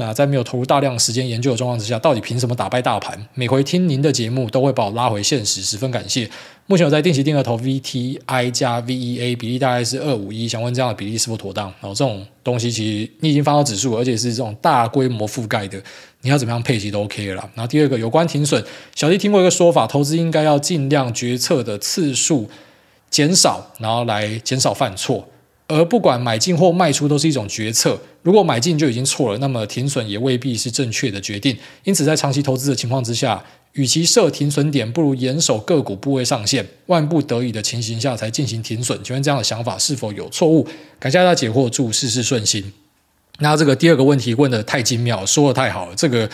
[0.00, 3.28] 那在没有投入大量时间研究的状况之下，到底凭什么打败大盘？
[3.34, 6.28] 每回听您的节目都会把我拉回现实，十分感谢。
[6.64, 11.66] 目前我在定期定额投 VTI 加 VEA 比例大概是二五一，想问这样的比例是否妥当？
[11.82, 15.78] 然后这种东西其实你已经放到指数，而且是这种大规模覆盖的，
[16.22, 17.50] 你要怎么样配齐都 OK 了啦。
[17.54, 22.48] 然后第二个有关停损，小弟听过一个说法，投资应该要尽量决策的次数
[23.10, 25.28] 减少，然后来减少犯错。
[25.70, 27.98] 而不管买进或卖出都是一种决策。
[28.22, 31.56] 如果买进就已经错了，那么停损也未必是正确的决定。
[31.84, 38.98] 因此，在长期投资的情况之下，与其设停损点，不如严守个股部位上限，万不得已的情形下才进行停损。
[39.04, 40.66] 请问这样的想法是否有错误？
[40.98, 42.72] 感谢大家解惑，祝事事顺心。
[43.38, 46.28] 那这个第二个问题问得太精妙，说得太好了，这个。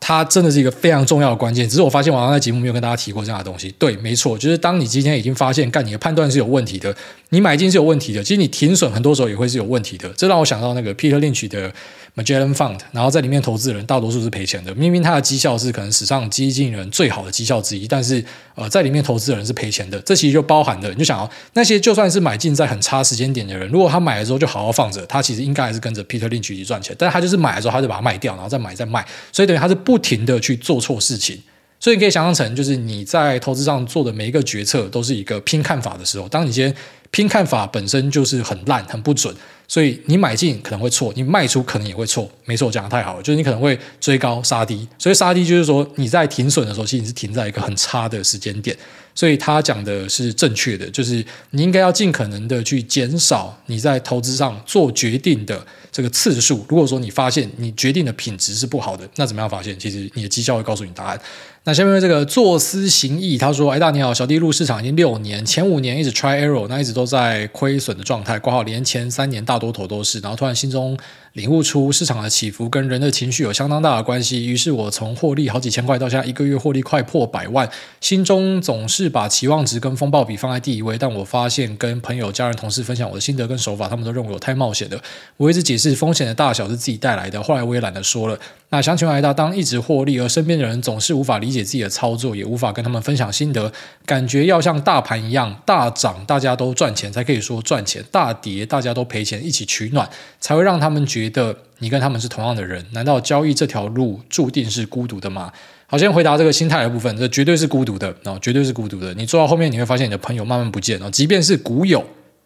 [0.00, 3.72] 它真的是一个非常重要的关键，只是我发现我刚才节目没有跟大家提过这样的东西。
[3.78, 6.94] 对，没错，就是当你今天已经发现，干你的判断是有问题的，
[7.34, 10.08] 你买进是有问题的，其实你停损很多时候也会是有问题的。
[10.16, 11.72] 这让我想到那个 Peter Lynch 的
[12.16, 14.74] Magellan Fund，然后在里面投资人大多数是赔钱的。
[14.74, 19.98] 明明他的绩效是可能史上基金人最好的绩效之一，但是呃，在里面投资人是赔钱的。
[20.00, 26.94] 这其实就包含了，你就想哦，那些就算是买进在很差时间点的人，如果他买了之后就好好放着，他其实应该还是跟着 Peter Lynch 一起赚钱。
[26.98, 30.54] 但是他就是买了之后他就把它卖掉，然后再买再卖，所以等于他是不停的去。
[30.56, 31.38] 做错事情，
[31.84, 36.26] 所以你可以想象成，就是你在投资上做的每一个决策都是一个拼看法的时候。
[36.26, 36.74] 当你今天
[37.10, 39.36] 拼看法本身就是很烂、很不准，
[39.68, 42.26] 所以你买进可能会错，你卖出可能也会错。
[42.46, 44.88] 没错，讲的太好了，就是你可能会追高杀低。
[44.98, 48.74] 所以杀低就是说你在停损的时候，其实你是停在一个很差的时间点。
[49.14, 56.64] 所以他讲的是正确的，就是你应该要尽可能的去减少你在投资上做决定的这个次数。
[56.66, 59.78] 如果说你发现你决定的品质是不好的，那怎么样发现？
[59.78, 61.20] 其实你的绩效会告诉你答案。
[61.66, 70.96] 那下面这个作思行义，他说：“哎大你好，小弟入市场已经六年，前五年一直 try error，那一直都在亏损的状态，括号连前三年大多头都是，然后突然心中。”
[71.34, 77.68] 领悟出市场的起伏跟人的情绪有相当大的关系，于是我从获利好几千块到现在一个月获利快破百万，
[78.00, 80.96] 心中总是把期望值跟风暴比放在第一位。
[80.96, 85.02] 但我发现跟朋友、家人、同事分享我的心得跟手法，他们都认为我太冒险了。
[85.36, 88.38] 我一直解释风险的大小是自己带来的，后来我也懒得说了。
[88.74, 93.72] 那想请问大，当一直获利而身边的人总是无法理解自己的操作，也无法跟他们分享心得，
[94.04, 100.10] 感觉要像大盘一样大涨，大家都赚钱才可以说赚钱；大跌，大家都赔钱，一起取暖，
[100.40, 101.56] 才会让他们觉得。
[101.78, 105.52] 你跟他们是同样的人，难道交易这条路注定是孤独的吗？
[105.86, 109.14] 好，先回答这个心态的部分，这绝对是孤独的，绝对是孤独的。
[109.14, 112.02] 你做到后面，你会发现你的朋友慢慢不见了，即便是股友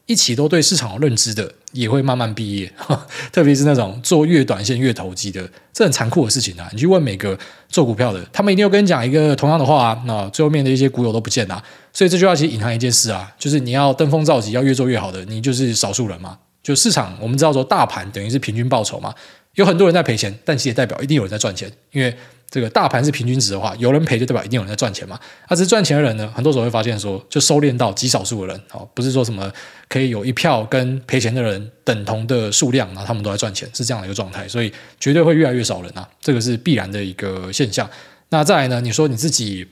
[0.09, 2.73] 一起都对市场有认知的，也会慢慢毕业。
[3.31, 6.67] 特别是那种做越短线越投机的，这很残酷的事情啊！
[6.73, 10.03] 你去问每个做股票的，他们一定要跟你讲一个同样的话啊。
[10.07, 16.39] 那最后面的一些股友都不见了，所以这句话其实隐含一件事啊，就是你要登峰造极，要越做越好的，你就是少数人嘛。
[16.63, 19.15] 就市场，我们知道说大盘等于是平均报酬嘛，
[19.57, 22.17] 有很多人在赔钱，但其实也代表一定有人在赚钱，因为。
[22.51, 25.21] 这个大盘是平均值的话，有人赔就代表一定有人在赚钱嘛。
[25.47, 29.53] 他只是赚钱的人呢，很多时候会发现说，就收敛到极少数的人哦，不是说什么
[29.87, 37.89] 可以有一票跟赔钱的人等同的数量，然后他们都在赚钱，是这样的一个状态，所以绝对会越来越少人啊，这个是必然的一个现象。
[38.31, 39.67] 那再来呢，你说你自己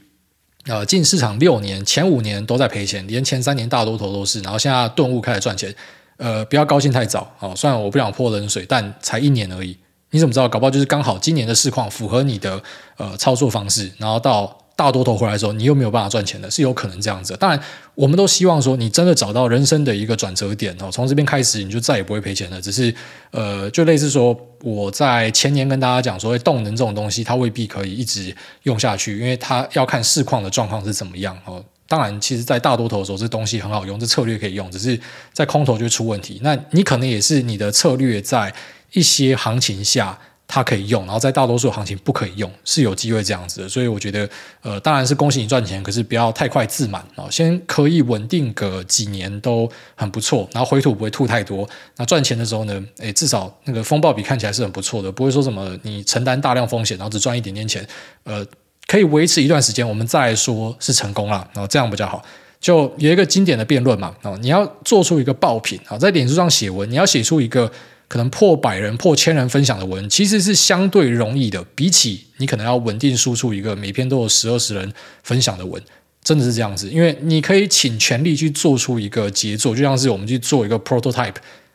[0.66, 5.74] 呃进市场六年，前五年都在赔钱，连前三年大多头都是，然后现在顿悟开始赚钱，
[6.18, 7.54] 呃，不要高兴太早哦。
[7.56, 9.74] 虽然我不想泼冷水，但才一年而已。
[10.10, 10.48] 你怎么知道？
[10.48, 12.62] 搞不好就是刚好今年的市况符合你的
[12.96, 17.36] 呃操作方式，然后到大多头回来的时候，你又没有办法赚钱的，是有可能这样子。
[17.38, 17.58] 当然，
[17.94, 22.60] 我们都希望说你真的找到人生的一个转折点哦，从这边开始你就再也不会赔钱了。
[22.60, 22.94] 只是
[23.30, 31.64] 呃，就类似说我在前年跟大家讲说，动能这种东西它未必可以一直用下去，因为它要看市况的状况是怎么样哦。
[31.88, 35.00] 当然，其实，在大多头的时候，这东西很好用，这策略可以用，只是
[35.32, 36.38] 在空头就出问题。
[36.42, 38.52] 那你可能也是你的策略在。
[38.96, 43.68] 一些行情下它可以用，然后在大多数行情不可以用，是有机会这样子的。
[43.68, 44.28] 所以我觉得，
[44.62, 51.68] 呃，当然是恭喜你赚钱，可是不要太快自满啊，先可以稳定个几年都很不错，然后回吐不会吐太多。
[51.96, 57.86] 那赚钱的时候呢，诶，至少那个风暴比看起来是很不错的，不会说什么你承担大量风险，然后只赚一点点钱，
[58.22, 58.46] 呃，
[58.86, 62.24] 可以维持一段时间，我们再来说是成功了，然后这样比较好。
[62.60, 67.70] 就有一个经典的辩论嘛，哦，你要做出一个爆品啊，在脸书上写文，你要写出一个。
[68.08, 71.64] 可能破百人、破千人分享的文，其实是相对容易的。
[71.74, 74.92] 比起你可能要稳定输出一个每篇都有十二十人
[75.22, 75.82] 分享的文，
[76.22, 76.88] 真的是这样子。
[76.88, 81.34] 因为你可以请全力去做出一个杰作，就像是我们去做一个 prototype，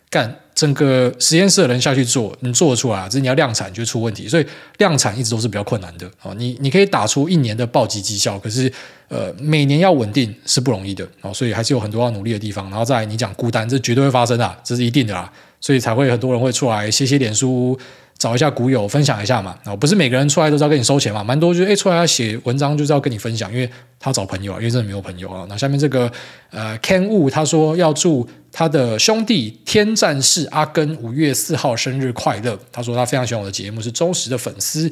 [0.10, 4.28] 干整个实验室的人下去做，你做得出来，只是你要量产就出问题。
[4.28, 4.46] 所以
[4.78, 6.34] 量产一直都是比较困难的哦。
[6.38, 8.72] 你你可以打出一年的暴击绩效，可是
[9.10, 11.34] 呃每年要稳定是不容易的哦。
[11.34, 12.70] 所以还是有很多要努力的地方。
[12.70, 15.32] 然后再来你讲孤单，这绝对会发生的，这是一定的啦。
[15.62, 17.80] 所以才会很多人会出来写写脸书，
[18.18, 19.58] 找一下股友分享一下嘛。
[19.64, 23.70] 然后不是每个人出来都是要跟你收钱嘛，蛮多就是诶出来要写文章就是要跟你分享，因为
[24.00, 25.46] 他找朋友啊，因为真的没有朋友啊。
[25.48, 26.12] 那下面这个
[26.50, 32.60] 呃 Ken Wu 他说要祝他的兄弟天战士阿根五月四号生日快乐。
[32.72, 34.92] 他说他非常喜欢我的节目，是忠实的粉丝。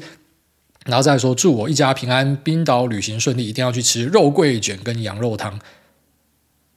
[0.86, 5.60] 然后再说祝我一家平安，冰岛旅行顺利，一定要去吃肉桂卷跟羊肉汤。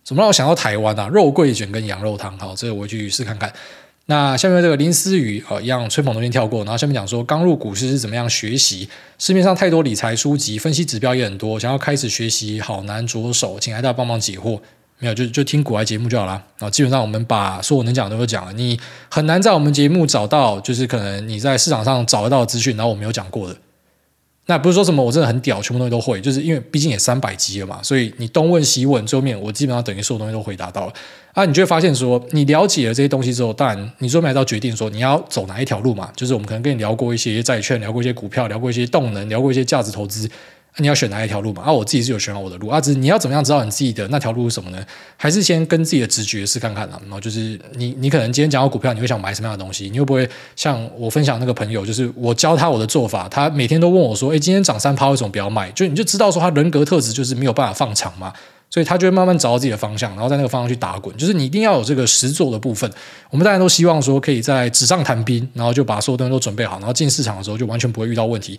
[0.05, 1.09] 怎么让我想到台湾啊？
[1.09, 3.51] 肉桂卷跟羊肉汤，好，这个我去试看看。
[4.07, 6.65] 那下面这个林思雨啊，一样吹捧中间跳过。
[6.65, 8.89] 然后下面讲说，刚入股市是怎么样学习？
[9.19, 14.59] 市面上太多理财书籍，分析指标也很多，想要开始学习好难着手，请大家帮忙解惑。
[14.99, 16.33] 没有，就就听股癌节目就好了。
[16.59, 23.57] 然后基本上我们把所有能讲的都讲了，你很难在我们节目找到，就是可能你在市场上找得到资讯，然后我没有讲过的。
[24.47, 30.93] 那不是说什么我真的很屌，全部东西都会，就是因为毕竟也三百集了嘛，所以你东问西问，最后面我基本上等于所有东西都回答到了
[31.33, 31.45] 啊。
[31.45, 36.11] 你就会发现说，你了解了这些东西之后，当然你最后面要决定说你要走哪一条路嘛。
[36.17, 40.29] 就是我们可能跟你聊过一些债券，聊过一些股票，聊过一些动能，聊过一些价值投资。
[40.79, 41.63] 你要选哪一条路嘛？
[41.65, 42.81] 啊，我自己是有选好我的路啊。
[42.81, 44.83] 只你要怎么样知道你自己的那条路是什么呢？
[45.19, 46.99] 还是先跟自己的直觉试看看啊。
[47.03, 49.91] 然后就是你，你可能今天讲到股票，你会想买什么样的东西？
[49.91, 58.33] 你会不会像我分享那个朋友，就是我教他我的做法，他每天都问我说：“诶，今天涨三趴，为什么不要卖？”就你就知道说他人格特质就是没有办法放长嘛，
[58.71, 61.15] 所以他就会慢慢找到自己的方向，然后在那个方向去打滚。
[61.19, 62.91] 就是你一定要有这个实作的部分。
[63.29, 68.59] 我们大家都希望说可以在纸上谈兵，然后就把所有东西都准备好，然后进市场的时候就完全不会遇到问题。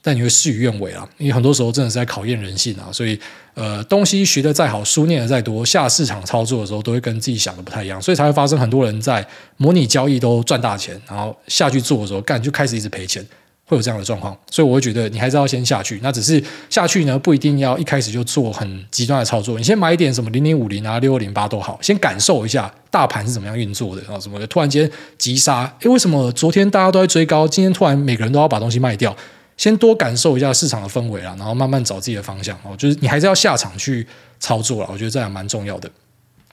[0.00, 3.18] 但你会事与愿违啊，因为很多时候真的是在考验人性啊，所以
[3.54, 13.20] 呃，东西学得再好，书念得再多，下市场操作的时候都会跟自己想的不太一样，所以才会发生很多人在模拟交易都赚大钱，然后下去做的时候干就开始一直赔钱，
[13.66, 14.34] 会有这样的状况。
[14.48, 29.16] 所以我会觉得你还是要先下去，那只是下去呢，不一定要一开始就做很极端的操作，你先买一点什么零零五零啊、六二零八都好，先感受一下大盘是怎么样运作的啊，什么突然间急杀，诶，为什么昨天大家都在追高，今天突然每个人都要把东西卖掉？
[29.58, 32.74] 先多感受一下市场的氛围啦，然后慢慢找自己的方向哦。
[32.78, 34.06] 就是你还是要下场去
[34.40, 35.90] 操作了，我觉得这样蛮重要的。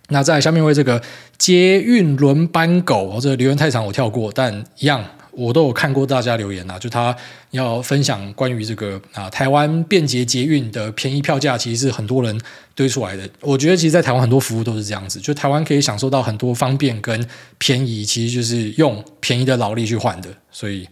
[0.10, 1.02] 那在下面为这个
[1.38, 7.16] 捷运轮班狗，哦，这个留言太长我跳过，但一样我都有看过大家留言呐，就他
[7.52, 12.40] 要分享关于这个啊台湾便捷捷运的便宜票价，其实是很多人
[12.74, 13.28] 堆出来的。
[13.42, 20.88] 我觉得其实，在台湾很多服务都是这样子，就台湾可以享受到很多方便跟便宜，其实就是用便宜的劳力去换的，所以。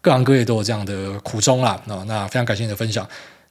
[0.00, 3.06] 各行各业都有这样的苦衷啦，那非常感谢你的分享。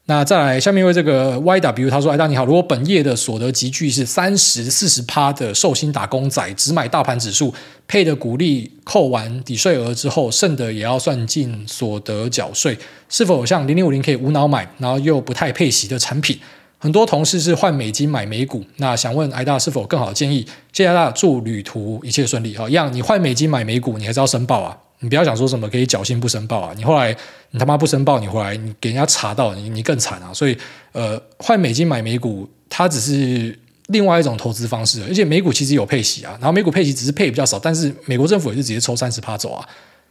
[0.06, 7.54] 那再来下面一位这个 YW，他说：“艾大你好，如果本业的所得集聚是三十四十趴的寿星打工仔，只买大盘指数
[7.88, 12.76] 配的股利，扣完抵税额之后，剩的也要算进所得缴税，
[13.08, 16.40] 是否像零零五零可以无脑买，然后又不太配息的产品？
[16.80, 20.44] 很多同事是换美金买美股，那想问艾大是否更好的建议？
[20.74, 22.58] 谢谢艾大，祝旅途一切顺利。
[22.58, 26.74] 好，一样，你换美金买美股，你还是要申报啊。”你不要想说什么可以侥幸不申报啊！
[26.76, 27.16] 你后来
[27.52, 30.34] 你他妈不申报，你回来你给人家查到你，你更惨啊！
[30.34, 30.58] 所以，
[30.92, 33.58] 呃，换美金买美股，它只是
[33.88, 39.66] 另外一种投资方式，而且美股其实有配息啊，然后美股配息只是配比较少，但是美国政府也是直接抽三十趴走啊。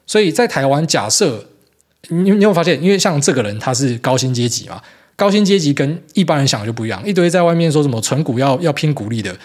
[0.06, 1.46] 所以在台湾，假设
[2.08, 4.80] 你你有发现，因为像这个人他是高薪阶级嘛，
[5.16, 9.36] 高薪阶级跟一般人想的就不一样，一堆在外面说什么存股要要拼股利的。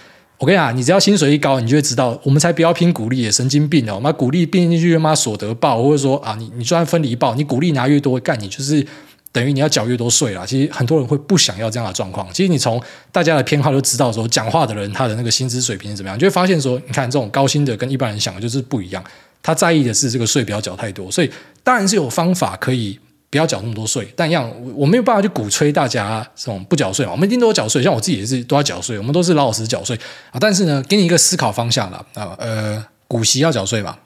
[0.43, 3.97] 我跟你讲，你只要薪水一高，你就会知道，我们才不要拼股利，神经病哦！
[3.97, 8.85] 妈股利并进去，妈所得报，或者说啊，你你就算分离报，你股利拿越多，干你就是
[9.31, 10.45] 等于你要缴越多税啦。
[10.45, 12.27] 其实很多人会不想要这样的状况。
[12.33, 12.77] 其实你从
[13.09, 19.01] 大家的偏好就知道，说讲话的人他的那个薪资水平是怎么样，就会发现说，你看这种高薪的跟一般人想的就是不一样，
[19.41, 21.31] 他在意的是这个税不要缴太多，所以
[21.63, 22.99] 当然是有方法可以。
[23.33, 27.11] 不要缴那么多税，但一样，我没有办法去鼓吹大家这种不缴税嘛。
[27.11, 30.37] 我们一定都有缴税，像我自己也是都要缴税，我们都是老老实实缴税啊。
[30.39, 33.97] 但是呢，给你一个思考方向了啊，呃，股息要缴税嘛，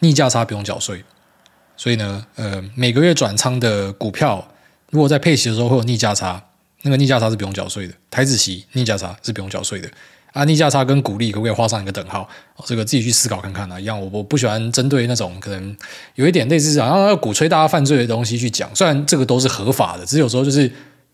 [0.00, 1.04] 逆价差不用缴税，
[1.76, 4.48] 所以呢，呃，每个月转仓的股票，
[4.90, 6.42] 如果在配息的时候会有逆价差，
[6.82, 9.88] 那个逆价差是不用缴税的，台子息逆价差是不用缴税的。
[10.32, 12.28] 安利价差跟鼓励可不可以画上一个等号？
[12.64, 13.78] 这个自己去思考看看啊。
[13.78, 15.76] 一样，我我不喜欢针对那种可能
[16.14, 18.68] 有一点类似好像要鼓吹大家犯罪的东西去讲。
[18.74, 20.70] 虽然这个都是合法的，只是有时候就是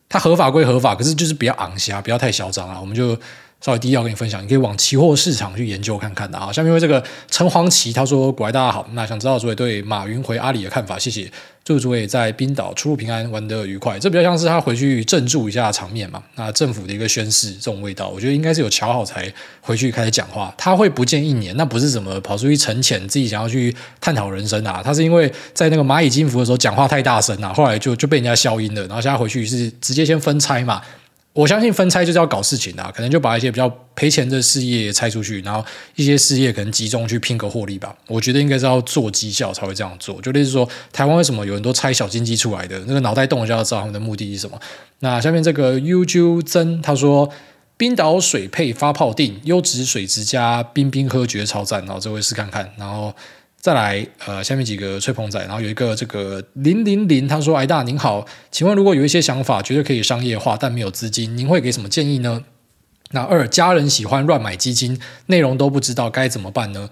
[0.08, 2.78] 它合法归合法，可是就是比较昂瞎，不要太嚣张啊。
[2.80, 3.18] 我们就。
[3.60, 6.52] 稍微低调跟你分享，你可以往期货市场去研究看看的啊。
[6.52, 10.98] 下面为这个陈黄旗他说：“各位大家好，那想知道诸位对马云回阿里的看法？
[10.98, 11.30] 谢谢。
[11.64, 13.98] 祝诸位在冰岛出入平安，玩得愉快。
[13.98, 16.22] 这比较像是他回去镇住一下场面嘛。
[16.36, 20.54] 那政府的一个宣誓，这种味道，我觉得应该是有乔好才回去开始讲话。
[20.56, 24.80] 他会不见一年，那不是怎么跑出去沉潜，自己想要去探讨人生啊。
[24.82, 28.80] 他是因为在那个蚂蚁金服的时候讲话太大声啊，后来就就被人家消音了。
[28.86, 30.80] 然后现在回去是直接先分拆嘛。”
[31.38, 37.96] 我相信分拆就是要搞事情的，可能就把一些比较赔钱的事业拆出去，然后一些事业可能集中去拼个获利吧。
[38.08, 40.20] 我觉得应该是要做绩效才会这样做。
[40.20, 44.58] 就类似说，台湾为什么有很多拆小金鸡出来的，那个脑袋动了就要知道他们的目的是什么。
[44.98, 47.30] 那下面这个 UQ 曾他说，
[47.76, 51.84] 冰岛水配发泡定，优质水质加冰冰喝，觉得超赞。
[51.86, 53.14] 然后这位试看看，然后。
[53.60, 62.44] 再来，呃，下面几个吹捧仔，然后有一个这个零零零，他说：“艾大您好，请问如果有一些想法觉得可以商业化，但没有资金，您会给什么建议呢？”
[63.10, 66.88] 那二家人喜欢乱买基金，内容都不知道该怎么办呢？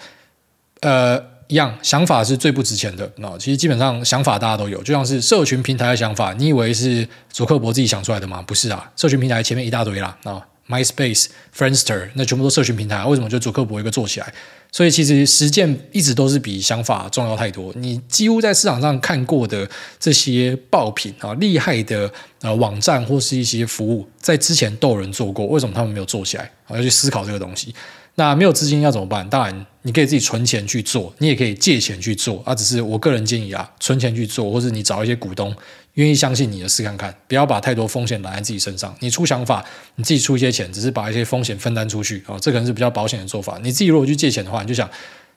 [0.80, 3.12] 呃，一样，想法是最不值钱的。
[3.18, 8.42] 那其实基本上想法大家都有，就像是社群平台的想法，你以为是祖克伯自己想出来的吗？
[8.42, 11.26] 不是啊，社群平台前面一大堆啦，啊，MySpace、
[11.56, 14.34] Friendster，那全部都社群平台，为什么就祖克伯一个做起来？
[14.76, 17.72] 所以其实实践一直都是比想法重要太多。
[17.76, 19.66] 你几乎在市场上看过的
[19.98, 22.12] 这些爆品啊，厉害的
[22.42, 26.50] 呃网站或是一些服务，在之前都有人做过，为什么他们没有做起来？
[26.68, 27.74] 要去思考这个东西。
[28.16, 29.26] 那没有资金要怎么办？
[29.30, 32.42] 当然，你可以自己存钱去做，你也可以借钱去做。
[32.44, 35.56] 啊，只是我个人建议啊，存钱去做，或者你找一些股东。
[35.96, 38.94] 愿意相信你的试看看，不要把太多风险揽在自己身上。
[39.00, 39.64] 你出想法，
[39.96, 43.58] 你自己出一些钱，只是把一些风险分担出去啊，这可能是比较保险的做法。
[43.62, 44.88] 你自己如果去借钱的话，你就想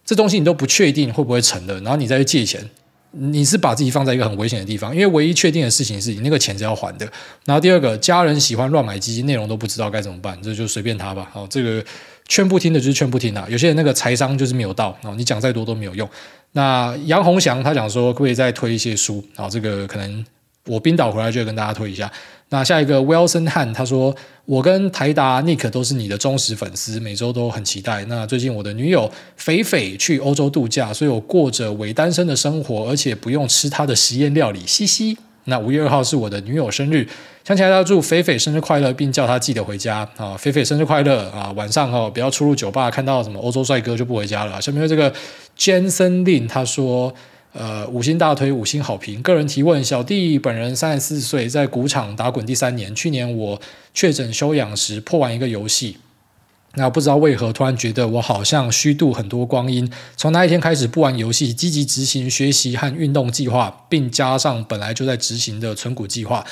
[0.03, 2.61] 这东西你都不确定会不会成的，然后你再去借钱，
[3.11, 4.93] 你是把自己放在一个很危险的地方。
[4.93, 7.09] 因为唯一确定的事情是你那个钱是要还的。
[7.45, 11.29] 然后第二个，家人喜欢乱买基金，内容都不知道该怎么办，这就随便他吧。
[11.31, 11.81] 好，这个
[12.27, 13.47] 劝不听的就是劝不听啊。
[13.49, 16.09] 有些人那个财商就是没有到啊，你讲再多都没有用。
[16.51, 19.47] 那杨宏祥他讲说，可不可以再推一些书啊？
[19.49, 20.25] 这个可能。
[20.69, 22.10] 我冰岛回来就跟大家推一下。
[22.51, 28.03] 那下一个 Wilson Han 他说，我跟台达 Nick 都是你的忠实粉丝，每周都很期待。
[28.05, 35.15] 那最近我的女友肥肥去欧洲度假，所以我过着伪单身的生活，而且不用吃她的实验料理，嘻嘻。
[35.45, 37.08] 那五月二号是我的女友生日，
[37.43, 40.36] 想起来要祝肥肥生日快乐，并叫她记得回家啊！
[40.36, 41.51] 肥肥生日快乐啊！
[41.55, 44.60] 晚上哦，不要出入酒吧，看到什么欧洲帅哥就不回家了。
[44.60, 45.13] 下面这个
[45.55, 47.13] Jensen Lin 他说。
[47.51, 49.21] 呃，五星大推，五星好评。
[49.23, 52.93] 个人提问：小弟本人三十四岁，在股场打滚第三年。
[52.93, 53.59] 去年我
[53.93, 55.97] 确诊休养时破完一个游戏，
[56.75, 59.91] 那不知道为何突然觉得我好像虚度很多光阴。
[60.15, 66.45] 从那一天开始不玩游戏，积极执行学习和运动计划，并加上本来就在执行的存股计划。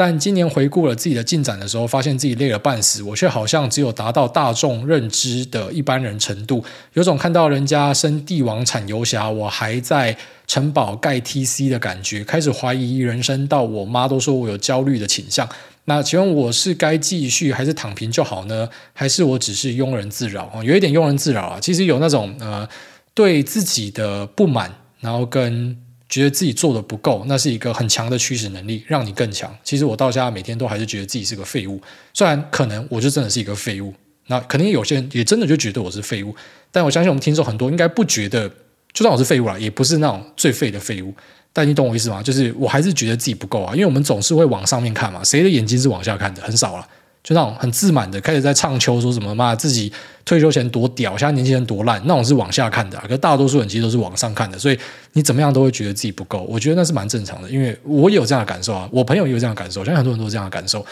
[0.00, 15.48] 但今年回顾了自己的进展的时候，发现自己累了半死，我却好像只有达到大众认知的一般人程度，有种看到人家升帝王产游侠，我还在城堡盖 TC 的感觉，开始怀疑人生到我妈都说我有焦虑的倾向。
[15.86, 18.68] 那请问我是该继续还是躺平就好呢？
[18.92, 20.62] 还是我只是庸人自扰？
[20.62, 22.68] 有一点庸人自扰啊，其实有那种呃
[23.14, 25.76] 对自己的不满，然后跟。
[26.08, 29.54] 觉得自己做的不够，那是一个很强的驱使能力，让你更强。
[29.62, 31.80] 其实我到现在每天都还是觉得自己是个废物，
[32.14, 33.92] 虽然可能我就真的是一个废物，
[34.28, 36.34] 那肯定有些人也真的就觉得我是废物。
[36.70, 38.48] 但我相信我们听众很多应该不觉得，
[38.92, 41.14] 就算我是废物啦，也不是那种最废的废物。
[41.52, 42.22] 但你懂我意思吗？
[42.22, 46.42] 就是我还是觉得自己不够啊，因为我们总是会往上面看嘛，谁的眼睛是往下看的？
[46.42, 46.86] 很少了。
[47.28, 49.92] 就那种很自满的，开始在唱秋，说什么嘛自己
[50.24, 54.78] 退休前多屌，现在年轻人多烂，那种是往下看的，啊，可大多数人其实都是往上看的，所以
[55.12, 56.40] 你怎么样都会觉得自己不够。
[56.48, 60.82] 我觉得那是蛮正常的，因为我有这样的感受啊，我朋友也有这样的感受，相信很多人都有这样的感受。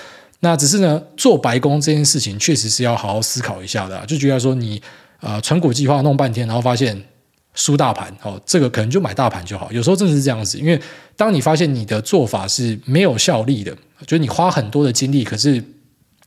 [0.41, 4.83] 那只是呢，做白工这件事情确实是要好好思考一下的，就觉得说你
[5.21, 7.03] 呃存股计划弄半天，然后发现
[7.55, 9.73] 输大盘，哦，这个可能就买大盘就好。
[9.73, 10.79] 有时候真的是这样子，因为
[11.17, 13.75] 当你发现你的做法是没有效力的，
[14.07, 15.65] 就是你花很多的精力，可是。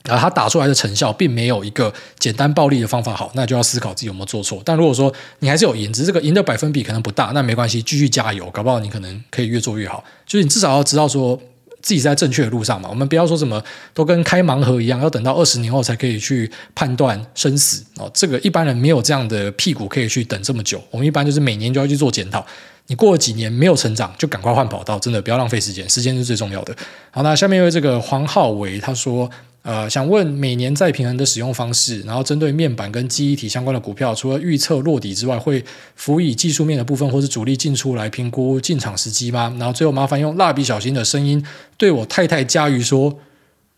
[0.06, 4.62] 然后，他打出来的成效并没有一个简单暴力的方法好，那就要思考自己有没有做错。
[4.64, 10.04] 但如果说你还是有赢，只是这个赢的百分比可能不大，那没关系，继续加油，搞不好你可能可以越做越好。
[10.26, 11.38] 就是你至少要知道说
[11.82, 12.88] 自己在正确的路上嘛。
[12.90, 13.62] 我们不要说什么
[13.94, 18.10] 都跟开盲盒一样，要等到二十年后才可以去判断生死哦。
[18.14, 20.82] 这个一般人没有这样的屁股可以去等这么久。
[20.92, 22.44] 我们一般就是每年就要去做检讨。
[22.88, 26.74] 你过了几年没有成长，就赶快换跑道，真的不要浪费时间，时间是最重要的。
[27.12, 29.30] 好，那下面因为这个黄浩维他说。
[29.62, 35.64] 呃，想问每年再平衡的使用方式，然后针对面板跟记忆体相关的股票，除了预测落底之外，会
[35.96, 39.54] 辅以技术面的部分或是主力进出来评估进场时机吗？
[39.60, 41.46] 然后最后麻烦用蜡笔小新的声音
[41.78, 43.20] 对我太太佳瑜说：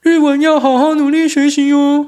[0.02, 2.08] 日文要好好努力学习哦。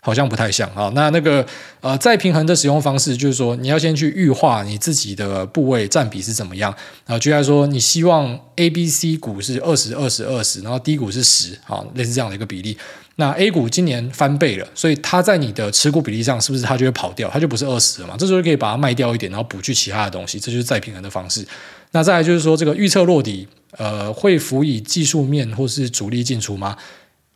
[0.00, 1.44] 好像不太像啊，那那个
[1.80, 6.74] 呃，再平衡的使用方式就是说，你要先去预化你自己的部位占比是怎么样
[7.06, 7.18] 啊？
[7.18, 12.76] 举例来说，你希望 A、B、C 股是二十、二十、二十，然后 D 股是十，啊，类似这样的一个比例。
[13.16, 17.28] 那 A 股今年翻倍了，所以它在你的持股比例上是不是它就会跑掉？
[17.28, 18.16] 它就不是二十了嘛？
[18.18, 21.46] 这时候可以把它卖掉一点，然后补去其他的东西，这就是再平衡的方式。
[21.90, 26.74] 那再来就是说，这个预测落底，呃，会辅以技术面或是主力进出吗？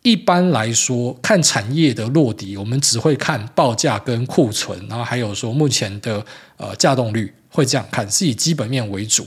[0.04, 6.22] 一般来说，看产业的落底，我们只会看报价跟库存，然后还有说目前的
[6.58, 9.26] 呃价动率，会这样看，是以基本面为主，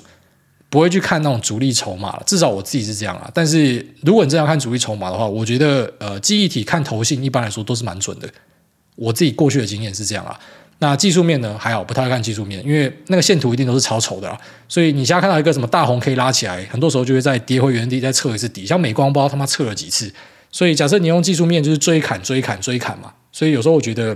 [0.69, 2.21] 不会去看那种主力筹码。
[2.28, 3.28] 至少我自己是这样啊。
[3.34, 8.30] 但是如果你这样看主力筹码的话，我觉得呃记忆体看投信一般来说都是蛮准的。
[8.95, 10.39] 我自己过去的经验是这样啊。
[10.78, 14.39] 那技术面呢还好，不太看技术面，因为那个线图一定都是超丑的啦。
[14.67, 18.63] 所以你现在看到一个什么大红可以拉起来，很多时候就会再跌回原地，再测一次底。
[18.63, 20.13] 像美光不知道他妈测了几次。
[20.51, 23.13] 所以，假设你用技术面就是追砍、追砍、追砍嘛。
[23.31, 24.13] 所以有时候我觉得，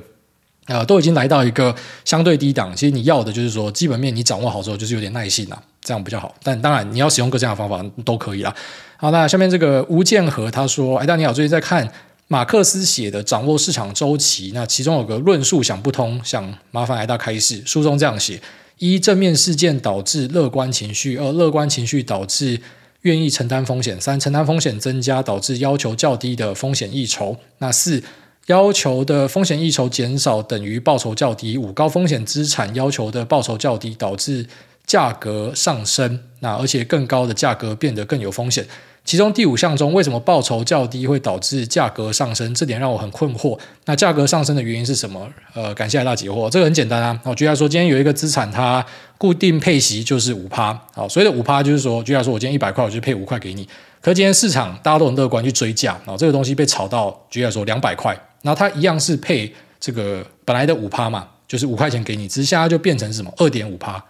[0.66, 2.76] 啊、呃，都已经来到一个相对低档。
[2.76, 6.34] 其实你要的就是说，基本面你掌握好之后，就是有点耐性啊，这样比较好。
[6.42, 8.56] 但当然，你要使用各这样的方法都可以啦。
[8.98, 11.88] 好，那下面这个吴建和他说：“哎，大你好，最近在看
[12.28, 17.62] 马克思写的《掌握市场周期》，那其中有个论述想不通，想麻烦来大开示。
[17.66, 18.42] 书中这样写：
[18.80, 22.60] 一、正面事件导致乐观情绪；二、乐观情绪导致。”
[23.02, 27.38] 愿意承担风险，三承担风险增加，导致要求较低的风险溢酬。
[27.58, 28.04] 那四
[28.48, 31.58] 要求的风险溢酬减少等于报酬较低。
[31.58, 34.46] 五高风险资产要求的报酬较低，导致
[34.86, 36.20] 价格上升。
[36.40, 38.66] 那而且更高的价格变得更有风险。
[39.04, 42.54] 其中第五项中，为什么报酬较低会导致价格上升？
[42.54, 43.58] 这点让我很困惑。
[43.86, 45.28] 那价格上升的原因是什么？
[45.54, 46.48] 呃，感谢来大解惑。
[46.50, 47.20] 这个很简单啊。
[47.24, 48.86] 我举例说，今天有一个资产，它
[49.18, 50.72] 固定配息就是五趴。
[50.94, 53.68] 好，所谓的五趴就是说，举例说，我今天一百块，我就配五块给你。
[54.02, 64.04] 可今天市场大家都很乐观去追价，然后这个东西被炒到举例说两百块，然后它一样是配这个本来的五趴嘛，就是五块钱给你，只是现在就变成什么二点五趴。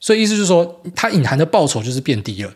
[0.00, 2.52] 所以意思就是说，它隐含的报酬就是变低了。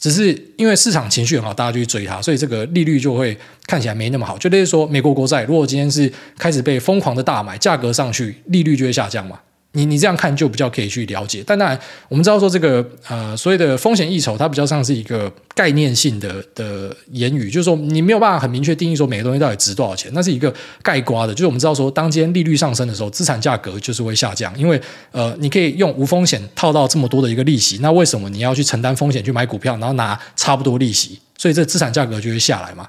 [0.00, 3.36] 只是因为市场情绪很好，大家就去追它，所以这个利率就会
[3.66, 4.38] 看起来没那么好。
[4.38, 9.38] 就例如说，美国国债如果今天是开始被疯狂的大买，价格上去，利率就会下降嘛。
[9.72, 20.52] 你你这样看就比较可以去了解，但当然我们知道说这个呃所谓的风险溢酬，它比较像是一个概念性的的言语，就是说你没有办法很明确定义说每个东西到底值多少钱，那是一个
[20.82, 24.80] 概括的，就是我们知道说当今天利率上升的时候，资产价格就是会下降，因为
[25.12, 32.88] 呃你可以用无风险套到这么多的一个利息，那为什么你要去承担风险去买股票，然后拿差不多利息，所以这资产价格就会下来嘛。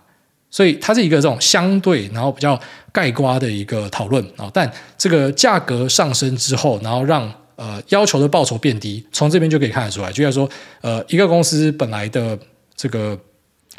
[0.51, 2.59] 所以它是一个这种相对，然后比较
[2.91, 4.51] 盖瓜的一个讨论啊。
[4.53, 10.11] 但这个价格上升之后，然后让呃要求的报酬变低，从这边就可以看得出来。
[10.11, 10.49] 就像说，
[10.81, 12.37] 呃，一个公司本来的
[12.75, 13.17] 这个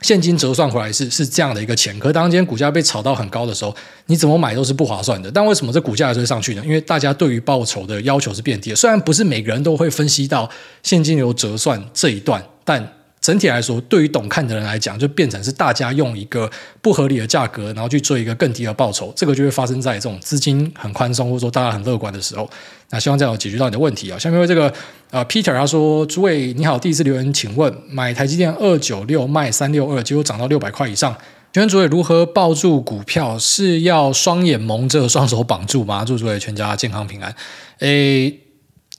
[0.01, 1.99] 现金折算回来是是这样的一个钱。
[1.99, 5.31] 可是当今天股价被炒到很高的时候，你怎么买都是不划算的。
[5.31, 6.63] 但为什么这股价还是会上去呢？
[6.65, 8.77] 因为大家对于报酬的要求是变低的。
[8.77, 10.49] 虽然不是每个人都会分析到
[10.83, 12.95] 现金流折算这一段，但。
[13.23, 16.51] 整体来说，对于懂看的人来讲，就变成是大家用一个
[16.83, 22.51] 不合理的价格，然后去追一个更低的报酬，这个就会发生在这种资金很宽松或者说大家很乐观的时候。
[22.91, 24.19] 那希望这样有解决到你的问题啊。
[24.19, 24.71] 下面为这个
[25.11, 31.17] 呃 Peter 他说：“诸位你好，第一次留言，请问买台积电二九六卖三六二，结果涨到六百块以上，
[31.53, 33.39] 请问诸位如何抱住股票？
[33.39, 36.05] 是要双眼蒙着，双手绑住吗？
[36.05, 37.33] 祝诸位全家健康平安。”
[37.79, 38.41] 诶。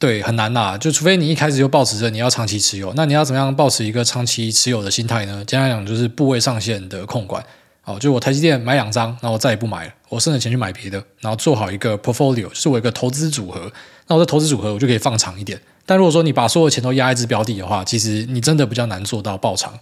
[0.04, 5.42] 对，很难呐，就除非你一开始就保持着你要长期持有，那你要怎么样保持一个长期持有的心态呢？
[5.48, 7.42] 简单来讲，就是部位上限的控管。
[7.86, 13.72] 哦，就我台积电买两张，那我再也不买了，我剩的钱去买别的，然后做好一个 portfolio，是我一个投资组合。
[14.08, 15.58] 那我的投资组合我就可以放长一点。
[15.86, 19.74] 但如果说你把所有钱都压一支标的的话，其实你真的比较难做到爆长。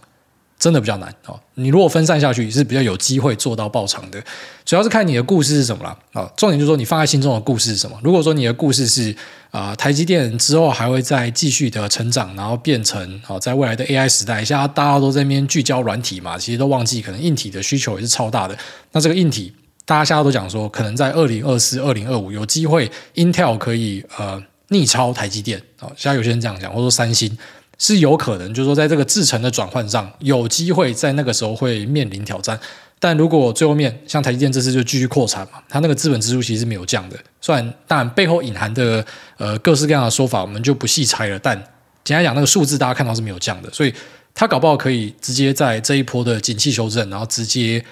[0.62, 1.36] 真的比较难哦。
[1.54, 4.22] 你如果分散下去，是比较有机会做到爆长的。
[4.64, 6.30] 主要是看你的故事是什么了啊。
[6.36, 7.98] 重点就是说，你放在心中的故事是什么。
[8.00, 9.12] 如果说你的故事是
[9.50, 18.56] 啊、台积电之后还会再继续的成长，然后变成啊，在未来的 AI 时代，现在大家都在那边聚焦软体嘛，其实都忘记可能硬体的需求也是超大的。
[18.92, 19.52] 那这个硬体，
[19.84, 25.90] 大家现在都讲说，可能在二零二四、二零二五有机会，Intel 可以呃逆超台积电啊。
[25.96, 27.36] 现在有些人这样讲，或者说三星。
[27.82, 32.56] 是有可能，就是说，在这个制程的转换上，有机会在那个时候会面临挑战。
[33.00, 37.18] 但如果最后面像台积电这次就继续扩产嘛，它那个资本支出其实是没有降的。
[37.40, 39.04] 虽然当然背后隐含的
[39.36, 41.36] 呃各式各样的说法，我们就不细拆了。
[41.40, 41.56] 但
[42.04, 43.92] 简单讲，那个数字大家看到是没有降的，所以
[44.32, 47.84] 它搞不好可以直接在这一波的景气修正，然后直接。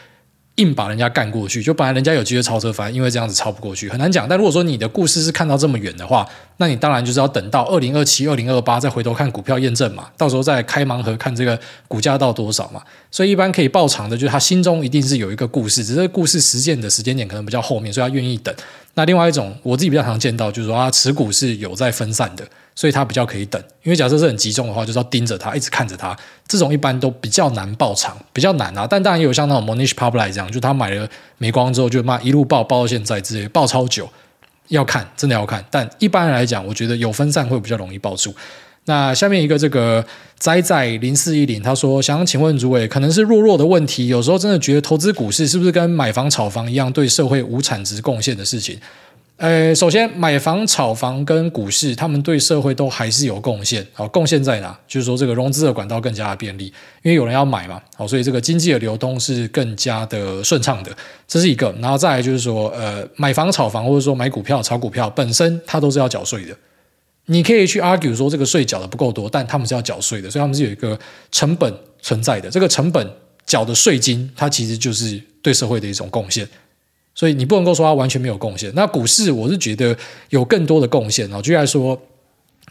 [0.61, 4.28] 硬把人家干过去，就本来人家有机会超车，反而因为这样子超不过去，很难讲。
[4.28, 11.58] 但如果说你的故事是看到这么远的话，那你当然就是要等到二零二七、二零二八再回头看股票验证嘛，到时候再开盲盒看这个
[11.88, 12.82] 股价到多少嘛。
[13.11, 18.54] 所以一般可以爆长的，就是他心中一定是有一个故事，只是故事实践的时间点可能比较后面，所以他愿意等。
[18.95, 22.45] 那另外一种我自己比较常见到，就是说他持股是有在分散的。
[22.72, 26.16] 所以它比较可以等，因为假设是很集中的话，就是要盯着它，一直看着它。
[26.47, 28.86] 这种一般都比较难爆仓，比较难啊。
[28.88, 34.09] 但当然也有像那种 Monish Public 这样，就他买了美光之后，就妈一路爆爆到现在，之类爆超久。
[34.68, 35.62] 要看，真的要看。
[35.70, 38.34] 但一般来讲，我觉得有分散会比较容易爆出。
[38.86, 40.04] 那下面一个这个
[40.38, 48.78] 仔仔零四一零，他说想请问诸位，可能是弱弱的问题，有时候真的觉得投资股市是不是跟买房炒房一样，对社会无产值贡献的事情？
[49.36, 53.86] 呃，首先买房、炒房跟股市，他们对社会都还是有贡献。
[53.94, 54.78] 好，贡献在哪？
[54.86, 56.66] 就是说这个融资的管道更加的便利，
[57.02, 57.80] 因为有人要买嘛。
[57.96, 60.90] 好，所以这个经济的流通是更加的顺畅的，
[61.26, 61.74] 这是一个。
[61.80, 66.54] 然后再来就是说，呃，买房、炒房或者说买股票、炒股票本身，它都是要缴税的。
[67.32, 70.98] 你可以去 argue 说这个税缴的不够多，但他们是要缴税的，所以他们是有一个
[71.30, 71.72] 成本
[72.02, 72.50] 存在的。
[72.50, 73.08] 这个成本
[73.46, 76.48] 缴的税金，它其实就是对社会的一种贡献。
[77.14, 78.72] 所以你不能够说它完全没有贡献。
[78.74, 79.96] 那股市我是觉得
[80.30, 81.40] 有更多的贡献哦。
[81.40, 81.96] 举例来说，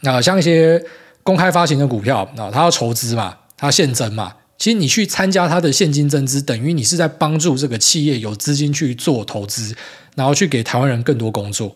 [0.02, 0.84] 那像一些
[1.24, 4.36] 公开发行的股票那，它要筹资嘛，它现增嘛。
[4.58, 9.74] 其实你去参加它的现金增资，等于你是在帮助这个企业有资金去做投资，
[10.16, 11.74] 然后去给台湾人更多工作。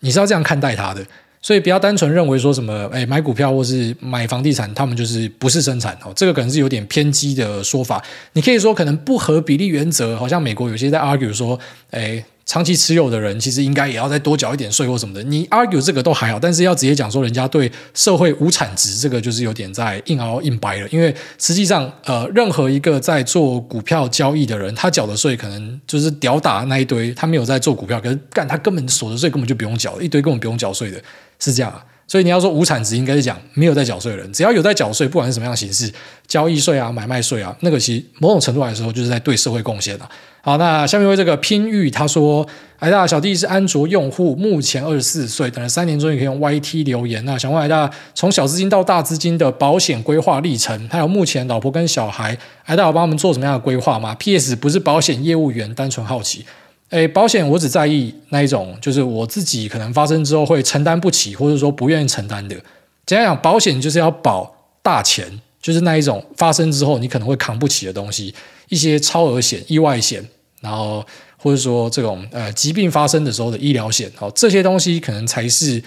[0.00, 1.06] 你是要这样看待它的。
[1.40, 8.02] 所以不要单纯认为说什么，哎，买股票或是买房地产，他们就是不是生产哦，这个可能是有点偏激的说法。
[8.32, 11.58] 你可以说可能不合比例原则，好像美国有些在 argue 说，
[11.90, 12.24] 哎。
[12.48, 15.22] 长期持有的人其实应该也要再多缴一点税或什么的。
[15.24, 20.88] 你 argue 这个都还好，但是要直接讲说人家对社会无产值，这个就是有点在硬凹硬掰了。
[20.88, 30.98] 因为实际上，呃，任何一个在做股票交易的人，他缴的税可能就是屌打那一堆，他没有在做股票，可是干他根本所得税根本就不用缴，一堆根本不用缴税的，
[31.38, 31.84] 是这样啊。
[32.10, 35.92] 所以你要说无产值，应该是讲没有在缴税的人，只要有在缴税，不管是什么样的形式，
[36.26, 40.08] 交易税啊、买卖税啊，那个其实某种程度来说就是在对社会贡献了。
[40.40, 42.46] 好，那下面为这个拼玉他说，
[42.78, 47.22] 癌大小弟是安卓用户，目前二十四岁，等了三年终于可以用 YT 留言。
[47.26, 56.46] 那想问癌大，从小资金到大资金的保险规划历程，还有目前老婆跟小孩，癌大有帮他们做什么样的规划吗？PS 不是保险业务员，单纯好奇。
[56.90, 62.56] 诶，保险我只在意那一种，就是我自己可能发生之后会承担不起，或者说不愿意承担的。
[63.04, 64.50] 简单讲，保险就是要保
[64.82, 65.26] 大钱，
[65.60, 68.34] 就是那一种发生之后你可能会扛不起的东西，
[68.70, 70.26] 一些超额险、意外险，
[70.62, 71.04] 然后
[71.36, 75.82] 或者说这种呃疾病发生的时候的医疗险，好，这些东西可能才是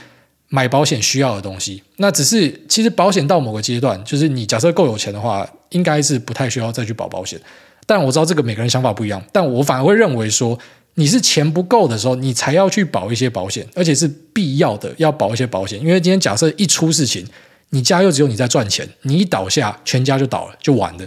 [0.49, 1.81] 买保险需要的东西。
[1.97, 7.41] 那只是其实保险到某个阶段，就是你假设够有钱的话，应该是不太需要再去保保险。
[7.87, 10.55] 但我知道这个每个人想法不一样，但我反而会认为说。
[10.95, 15.79] 你是钱不够的时候，你才要去保一些保险，而且是必要的要保一些保险。
[15.79, 17.25] 因为今天假设一出事情，
[17.69, 21.05] 你家又只有你在赚钱，你一倒下，全家就倒了，就完了。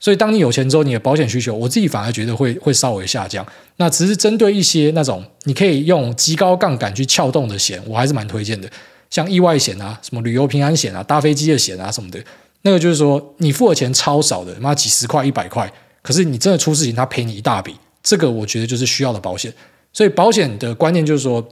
[0.00, 3.44] 所以，当你有钱之后，你的保险需求，我自己反而觉得会会稍微下降。
[3.78, 8.70] 那只是针对一些那种你可以用极高杠杆去撬动的险，我还是蛮推荐的。
[9.10, 12.22] 像意外险啊，什么旅游平安险啊，搭飞机的险啊什么的，
[12.62, 17.74] 那个就是说你付的钱超少的，妈几十块、一百块，可是你真的出事情，他赔你一大笔。
[18.02, 19.52] 这个我觉得就是需要的保险。
[19.92, 21.46] 所以保险的观念就是说，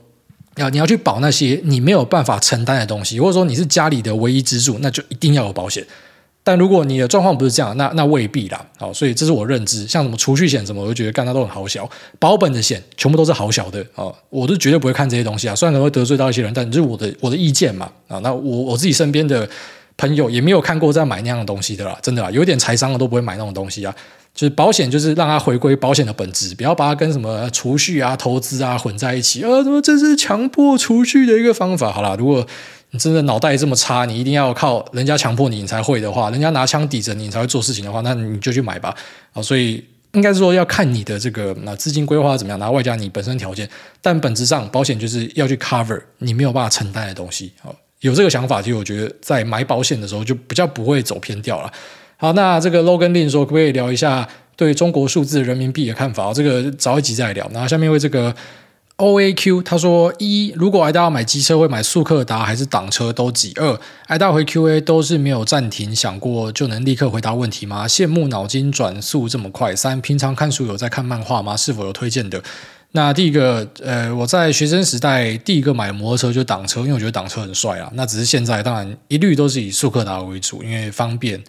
[0.55, 5.85] 要你要去保那些你没有办法承担的东西，或者说你是家里的唯一支柱，那就一定要有保险。
[6.43, 8.65] 但如果你的状况不是这样，那那未必啦。
[8.77, 9.85] 好，所以这是我认知。
[9.85, 11.89] 像什么储蓄险什么，我就觉得干它都很好小。
[12.19, 15.53] 保本的险全部都是好小的啊，我都绝对不会看这些东西啊。
[15.53, 18.17] 虽然可能会得罪到一些人，但这是我的我的意见嘛啊。
[18.19, 19.49] 那我我自己身边的
[19.97, 23.93] 朋友也没有看过在买那样的东西的啦，真的啦，有点财商的都不会买那种东西啊。
[24.33, 29.43] 就是保险，就是让它回归保险的本质，不要把它跟什么储蓄啊、投资啊混在一起。
[29.43, 31.91] 呃，什么这是强迫储蓄的一个方法？
[31.91, 32.47] 好啦，如果。
[32.91, 38.95] 你真的脑袋这么差，你一定要靠人家强迫你，你才会的话，人家拿枪抵着你，你才会做事情的话，那你就去买吧。
[39.33, 39.83] 啊，所以
[40.13, 43.69] 应该是说要看你的这个那资金规划怎么样，然后外加你本身条件。
[44.01, 47.51] 但本质上，保险就是要去 cover 你没有办法承担的东西。
[47.61, 51.71] 好，有这个想法，其实我觉得在买保险的时候就比较不会走偏掉了。
[52.17, 56.33] 好，那这个 Logan Lin 说，可不可以聊一下对中国数字人民币的看法？
[56.33, 57.49] 这个早一集再聊。
[57.53, 58.35] 然后下面为这个。
[58.99, 63.79] O A Q 他说一，如果挨大要买机车会买速克达还是挡车都几二？
[64.07, 67.87] 挨大回 Q A 都是没有暂停想过就能立刻回答问题吗？
[67.87, 69.75] 羡慕脑筋转速这么快。
[69.75, 71.55] 三，平常看书有在看漫画吗？
[71.55, 72.41] 是否有推荐的？
[72.97, 77.87] 那第一个，呃，我在学生时代第一个买摩托车就挡车，因为我觉得挡车很帅啊。
[77.93, 81.39] 那只是现在当然一律都是以速克达为主，因为方便。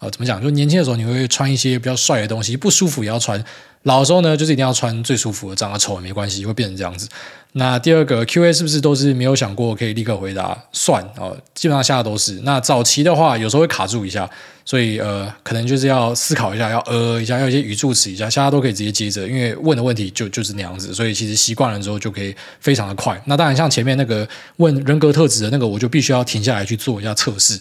[0.00, 0.42] 呃，怎么讲？
[0.42, 3.42] 就年轻的时候你会穿一些比较帅的东西，不舒服也要穿。
[3.88, 7.08] 老的时候呢，就是一定要穿最舒服的，长得丑也没关系，会变成这样子。
[7.52, 10.56] 那第二个 Q&A 是不是都是没有想过可以立刻回答？
[10.70, 12.34] 算哦，基本上现在都是。
[12.44, 14.28] 那早期的话，有时候会卡住一下，
[14.66, 23.18] 所以呃，可能就是要思考一下，要呃一下，要一些语助词一下，下在都可以直接接着，因为问的问题就就是那样子，所以其实习惯了之后就可以非常的快。
[23.24, 27.58] 那当然，像前面那个问人格特质的那个，我就必须要停下来去做一下测试。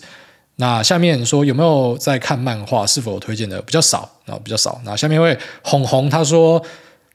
[0.59, 2.85] 那下面说有没有在看漫画？
[2.85, 3.61] 是否推荐的？
[3.61, 4.81] 比较少啊，比较少。
[4.83, 6.59] 那下面一位红红他说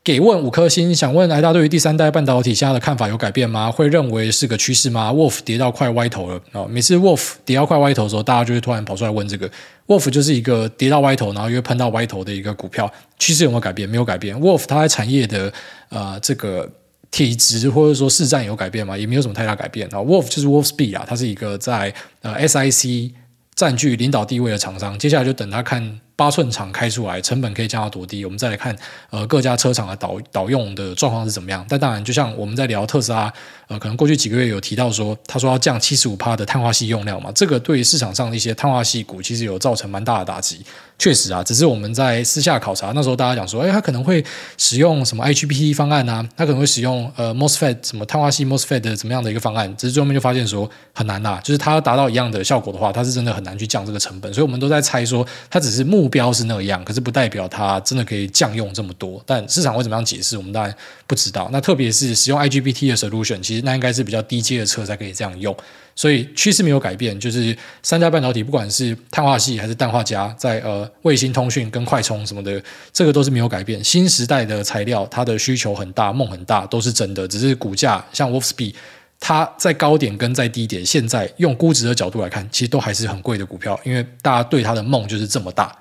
[0.05, 3.69] 给问五颗星，想问癌大对于第三代半导体现在的看法有改变吗？
[3.69, 6.67] 会认为是个趋势吗？Wolf 跌到快歪头了啊！
[6.71, 9.51] 每次 Wolf 跌到快歪头的时候，大家就会突然跑出来问这个。
[9.89, 12.89] Wolf 就是一个跌到歪头，然后又喷到歪头的一个股票，
[13.19, 13.89] 趋势有没有改变？
[13.89, 14.41] 没有改变。
[14.41, 15.53] Wolf 它在产业的
[15.89, 16.71] 呃这个
[17.11, 18.97] 体质或者说市占有改变吗？
[18.97, 19.99] 也没有什么太大改变啊。
[19.99, 23.11] Wolf 就是 Wolfspeed 啊，它是一个在呃 SIC。
[23.55, 28.77] 占据领导地位的厂商，接下来就等他看八寸厂开出来，成本可以降到多低，我们再来看
[29.11, 31.65] 呃各家车厂的导导用的状况是怎么样。
[31.69, 33.33] 但当然，就像我们在聊特斯拉，
[33.69, 40.65] 呃，可能过去几个月有提到说，他说要降七十五帕的碳化系用量嘛，这个对于市场上的一些碳化系股其实有造成蛮大的打击。
[40.99, 44.25] 确实啊，只是我们在私下考察，那时候大家讲说，哎，他可能会
[44.57, 59.23] 使用什么 hp 方案啊，他可能会使用呃 MOSFET 什么碳化系 MOSFET 的怎么样的一个方案，只是最后面就发现说很难呐、啊，就是他要达到一样的效果的话，他是真的很难去降这个成本，所以我们都在猜说，他只是目目标是那样，可是不代表它真的可以降用这么多。
[59.25, 60.75] 但市场会怎么样解释，我们当然
[61.07, 61.49] 不知道。
[61.53, 65.57] 那特别是使用 IGBT 的 solution，其实那应该是比较低阶的车才可以这样用。
[65.95, 72.61] 所以趋势没有改变，就是三家半导体，不管是碳化矽还是氮化镓，在呃卫星通讯跟快充什么的，
[72.93, 73.85] 这个都是没有改变。
[73.85, 77.29] 新时代的材料，它的需求很大，梦很大，都是真的。
[77.29, 78.75] 只是股价像 Wolfspeed，
[79.21, 85.77] 它在高点跟在低点，现在用估值的角度来看，其实都还是很贵的股票，因为大家对它的梦就是这么大，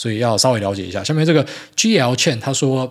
[0.00, 1.04] 所以要稍微了解一下。
[1.04, 1.44] 下面这个
[1.76, 2.90] GL Chen 他说：“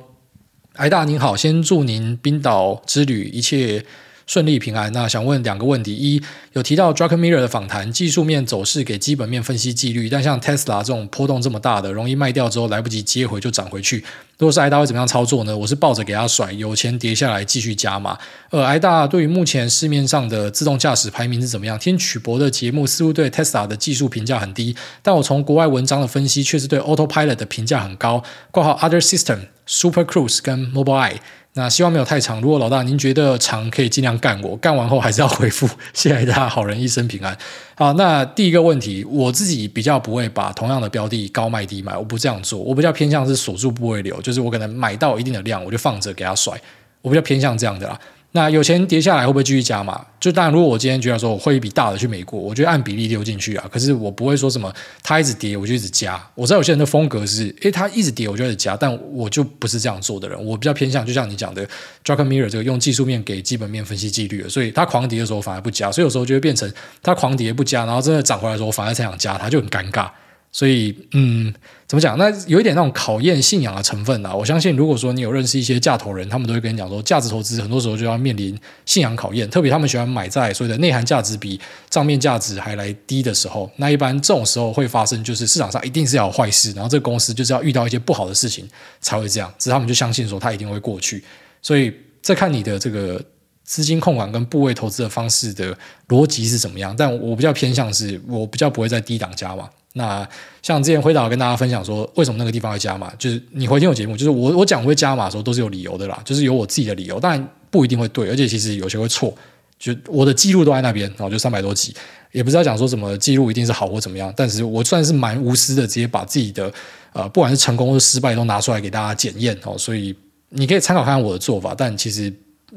[0.78, 3.84] 癌大您好，先祝您冰岛之旅一切。”
[4.30, 4.94] 顺利平安。
[4.94, 6.22] 那想问两个问题：一，
[6.54, 14.06] 有提到 Druckenmiller 的访谈，技术面走势给基本面分析纪律，但像 Tesla 这种波动这么大的，容易卖掉之后来不及接回就涨回去。
[14.38, 15.58] 如果是癌大会怎么样操作呢？
[15.58, 18.16] 我是抱着给他甩，有钱跌下来继续加码。
[18.52, 21.80] 呃，癌大对于目前市面上的自动驾驶排名是怎么样？
[21.80, 28.24] 听曲博的节目似乎对 Tesla 的技术评价很低，但我从国外文章的分析，确实对 Autopilot 的评价很高。
[28.52, 29.40] 括号 Other System、
[29.70, 31.18] Super Cruise 跟 Mobileye。
[31.54, 32.42] 那希望没有太长。
[32.42, 34.56] 如果老大您觉得长，可以尽量干我。
[34.58, 35.68] 干完后还是要回复。
[35.94, 37.38] 谢谢大家，好人一生平安。
[37.76, 42.60] 好，那第一个问题，我自己比较不会把同样的标的高卖低买，我不这样做。
[42.60, 46.60] 我比较偏向是锁住部位流，就是我可能买到一定的量，我就放着给他甩。
[47.02, 48.00] 我比较偏向这样的啦。
[48.32, 50.06] 那有钱跌下来会不会继续加码？
[50.20, 53.68] 就当然，如果我今天觉得说我会一笔大的去美国，我觉得按比例丢进去啊。
[53.72, 54.72] 可是我不会说什么
[55.02, 56.24] 它一直跌我就一直加。
[56.36, 60.46] 我知道有些人的风格是，诶，它一直跌我就一直加，但我就不是这样做的人。
[60.46, 61.68] 我比较偏向就像你讲的
[62.06, 66.72] ，Druckenmiller 这个用技术面给基本面分析纪律，所以它狂跌的时候反而不加，所以有时候就会变成
[67.02, 70.08] 它狂跌不加，然后真的涨回来的时候我反而才想加，它就很尴尬。
[70.52, 71.54] 所以，嗯，
[71.88, 72.18] 怎么讲？
[72.18, 74.34] 那有一点那种考验信仰的成分啊。
[74.34, 79.48] 我相信，如果说你有认识一些价投人，他们都会跟你讲说，价值投资很多时候就要面临信仰考验。
[79.50, 83.70] 特别他们喜欢买在所谓的内涵价值比账面价值还来低的时候。
[83.76, 88.68] 那一般这种时候会发生，就是市场上一定是要有坏事，然后这个公司就是要遇到一些不好的事情
[89.00, 89.54] 才会这样。
[89.60, 91.24] 只是他们就相信说，它一定会过去。
[91.62, 91.94] 所以，
[92.24, 93.24] 再看你的这个
[93.64, 95.78] 资金控管跟部位投资的方式的
[96.08, 96.96] 逻辑是怎么样。
[96.98, 99.70] 但我比较偏向是，我比较不会在低档加嘛。
[99.94, 100.28] 那
[100.62, 103.12] 像之前辉导跟大家分享说，为什么那个地方会加码？
[103.18, 109.34] 就是你回听我节目，就是我我讲会加码的时候都是有理由的啦，就是有我自己的理由，但不一定会对，而且其实有些会错。
[109.80, 111.94] 就我的记录都在那边，然后就三百多集，
[112.32, 116.72] 也不知道讲说什么记录一定是好或怎么样，但是我算是蛮无私的，直接把自己的
[117.14, 120.16] 呃不管是成功或失败都拿出来给大家检验哦，所以
[120.50, 122.32] 你可以参考看看我的做法，但其实。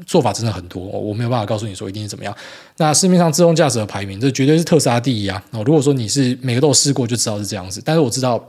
[0.05, 2.35] 做法真的很多，我没有办法告诉你说一定是怎么样。
[2.77, 5.43] 那市面上自动驾驶的排名，这绝对是特斯拉第一啊！
[5.51, 7.81] 如果说你是每个都有试过，就知道是这样子。
[7.85, 8.43] 但是我知道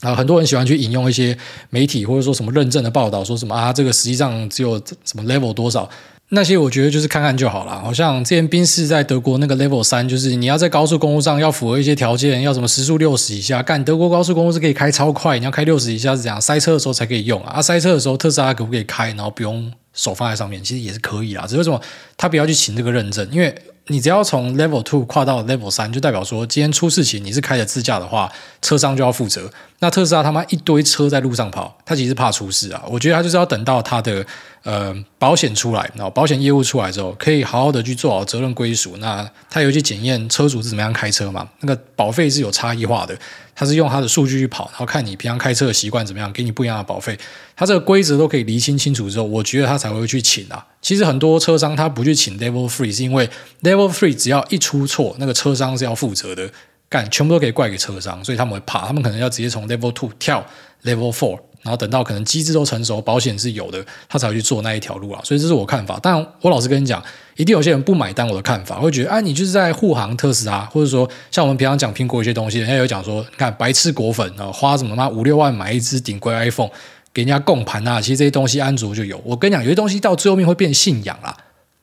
[0.00, 1.36] 啊，很多人喜欢去引用一些
[1.70, 5.88] 媒体或者说什么认证的报道，说什么啊，这个实际上只有什么 level 多少。
[6.34, 17.56] 那些我觉得就是看看就好了，好像之前宾士在德国那个 Level 三，就是你要在高速公路上要符合一些条件，要什么时速六十以下，干德国高速公路是可以开超快，你要开六十以下是这样，塞车的时候才可以用啊。
[17.56, 21.80] 啊塞车的时候特斯拉可不可以开，然后不用手放在上面，其实也是可以啦，只是为什么
[22.16, 23.28] 他不要去请这个认证？
[23.30, 23.54] 因为
[23.88, 29.50] 你只要从 Level Two 跨到 Level 三，就代表说今天出事情你是开着自驾的话，车商就要负责。
[29.82, 32.82] 那特斯拉他妈一堆车在路上跑，他其实怕出事啊。
[32.88, 34.24] 我觉得他就是要等到他的。
[34.64, 38.96] 呃，保险出来，然后保险业务出来之后，可以好好的去做好责任归属。
[38.98, 41.48] 那他有去检验车主是怎么样开车嘛？
[41.62, 43.12] 那个保费是有差异化的，
[43.56, 47.18] 他是用他的数据去跑，然后看你平常开车的习惯怎么样，给你不一样的保费。
[47.56, 50.64] 他这个规则都可以厘清清楚之后，我觉得他才会去请啊。
[50.80, 53.28] 其实很多车商他不去请 Level Three，是因为
[53.62, 56.48] Level Three 只要一出错，那个车商是要负责的，
[56.92, 60.44] 干全部都可以怪给车商，所以他们会怕，他们可能要直接从 Level Two 跳
[60.84, 61.38] Level Four。
[61.62, 65.20] 然后等到可能机制都成熟，保险是有的，他才会去做那一条路啊。
[65.22, 65.96] 所以这是我看法。
[66.02, 67.00] 但我老实跟你讲，
[67.36, 76.70] 一定有些人不买单我的看法，会觉得啊，你就是在护航特斯拉，或者说像我们平常讲苹果一些东西，人家有讲说，你看白痴果粉啊，花什么嘛五六万买一支顶规 iPhone
[77.14, 79.22] 给人家供盘啊，其实这些东西安卓就有。
[79.24, 81.36] 我跟你讲，有些东西到最后面会变信仰啦，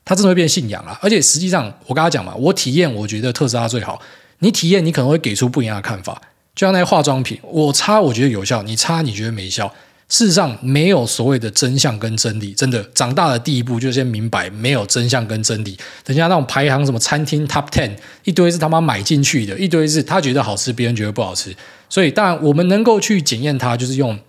[0.04, 1.00] 它真的会变信仰啦。
[1.02, 4.02] 而且实际上，我跟他讲嘛，我体验我觉得特斯拉最好，
[4.40, 6.22] 你体验你可能会给出不一样的看法。
[6.56, 9.74] 就像那些化妆品，我擦，我觉得有效；你擦，你觉得没效。
[10.10, 12.52] 事实上，没有所谓的真相跟真理。
[12.52, 15.78] 真的，长大的第一步就先明白，没有真相跟真理。
[16.04, 17.92] 等下那种排行什么餐厅 Top Ten，
[18.24, 21.56] 一堆是他妈买进去的，一堆是他觉得好吃，别人觉得不好吃。
[21.88, 24.20] 所以，当然我们能够去检验它，就是用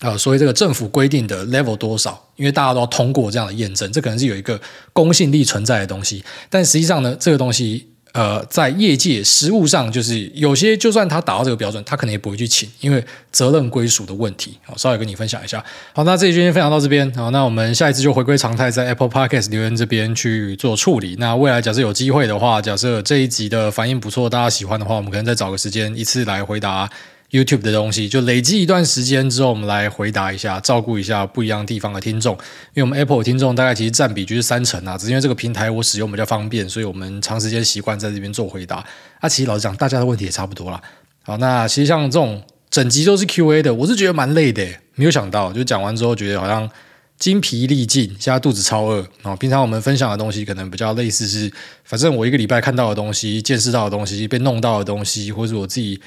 [0.00, 4.60] 呃，所谓这个政府规定的 Level 多少，因为大家都要通过这样的验证，这可能是有一个
[4.92, 6.22] 公信力存在的东西。
[6.50, 7.86] 但实际上呢，这个东西。
[8.12, 14.58] 呃，在业界实务上，就是有些就算他达到这个标准，他可能也不会去请，因为责任归属的问题。
[14.64, 15.64] 好，稍微跟你分享一下。
[15.92, 17.08] 好，那这一期先分享到这边。
[17.14, 21.16] 好，那我们下一次就回归常态，在 Apple Podcast 留言这边去做处理。
[21.18, 26.90] 那未来假设有机会的话，假设这一集的反应不错，大家喜欢的话，我们可能再找个时间一次来回答。
[27.30, 32.34] YouTube 的东西就累积一段时间之后，我们来回答一下，照顾一下不一样地方的听众。
[32.74, 38.84] 因为我们 Apple 听众大概其实占比就是三成啊，只是因为这个平台我使用比较方便，所以我们长时间习惯在这边做回答。
[39.20, 40.82] 啊，其实老实讲，大家的问题也差不多啦。
[41.22, 44.66] 好，那其实像这种整集都是 QA 的，我是觉得蛮累的，
[44.96, 46.68] 没有想到就讲完之后觉得好像
[47.16, 49.06] 精疲力尽，现在肚子超饿。
[49.22, 51.52] 啊平常我们分享的东西可能比较类似是，
[51.84, 56.00] 反正我一个礼拜看到的东西、见识到的东西、被弄到的东西，或者我自己。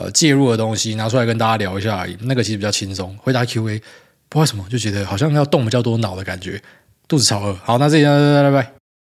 [0.00, 3.14] 呃，介入的东西拿出来跟大家聊一下而已，那个其实比较轻松。
[3.18, 3.84] 回答 Q&A，不知
[4.30, 6.58] 道为什么就觉得好像要动比较多脑的感觉，
[7.06, 7.54] 肚子超饿。
[7.62, 8.79] 好，那这里拜拜拜拜。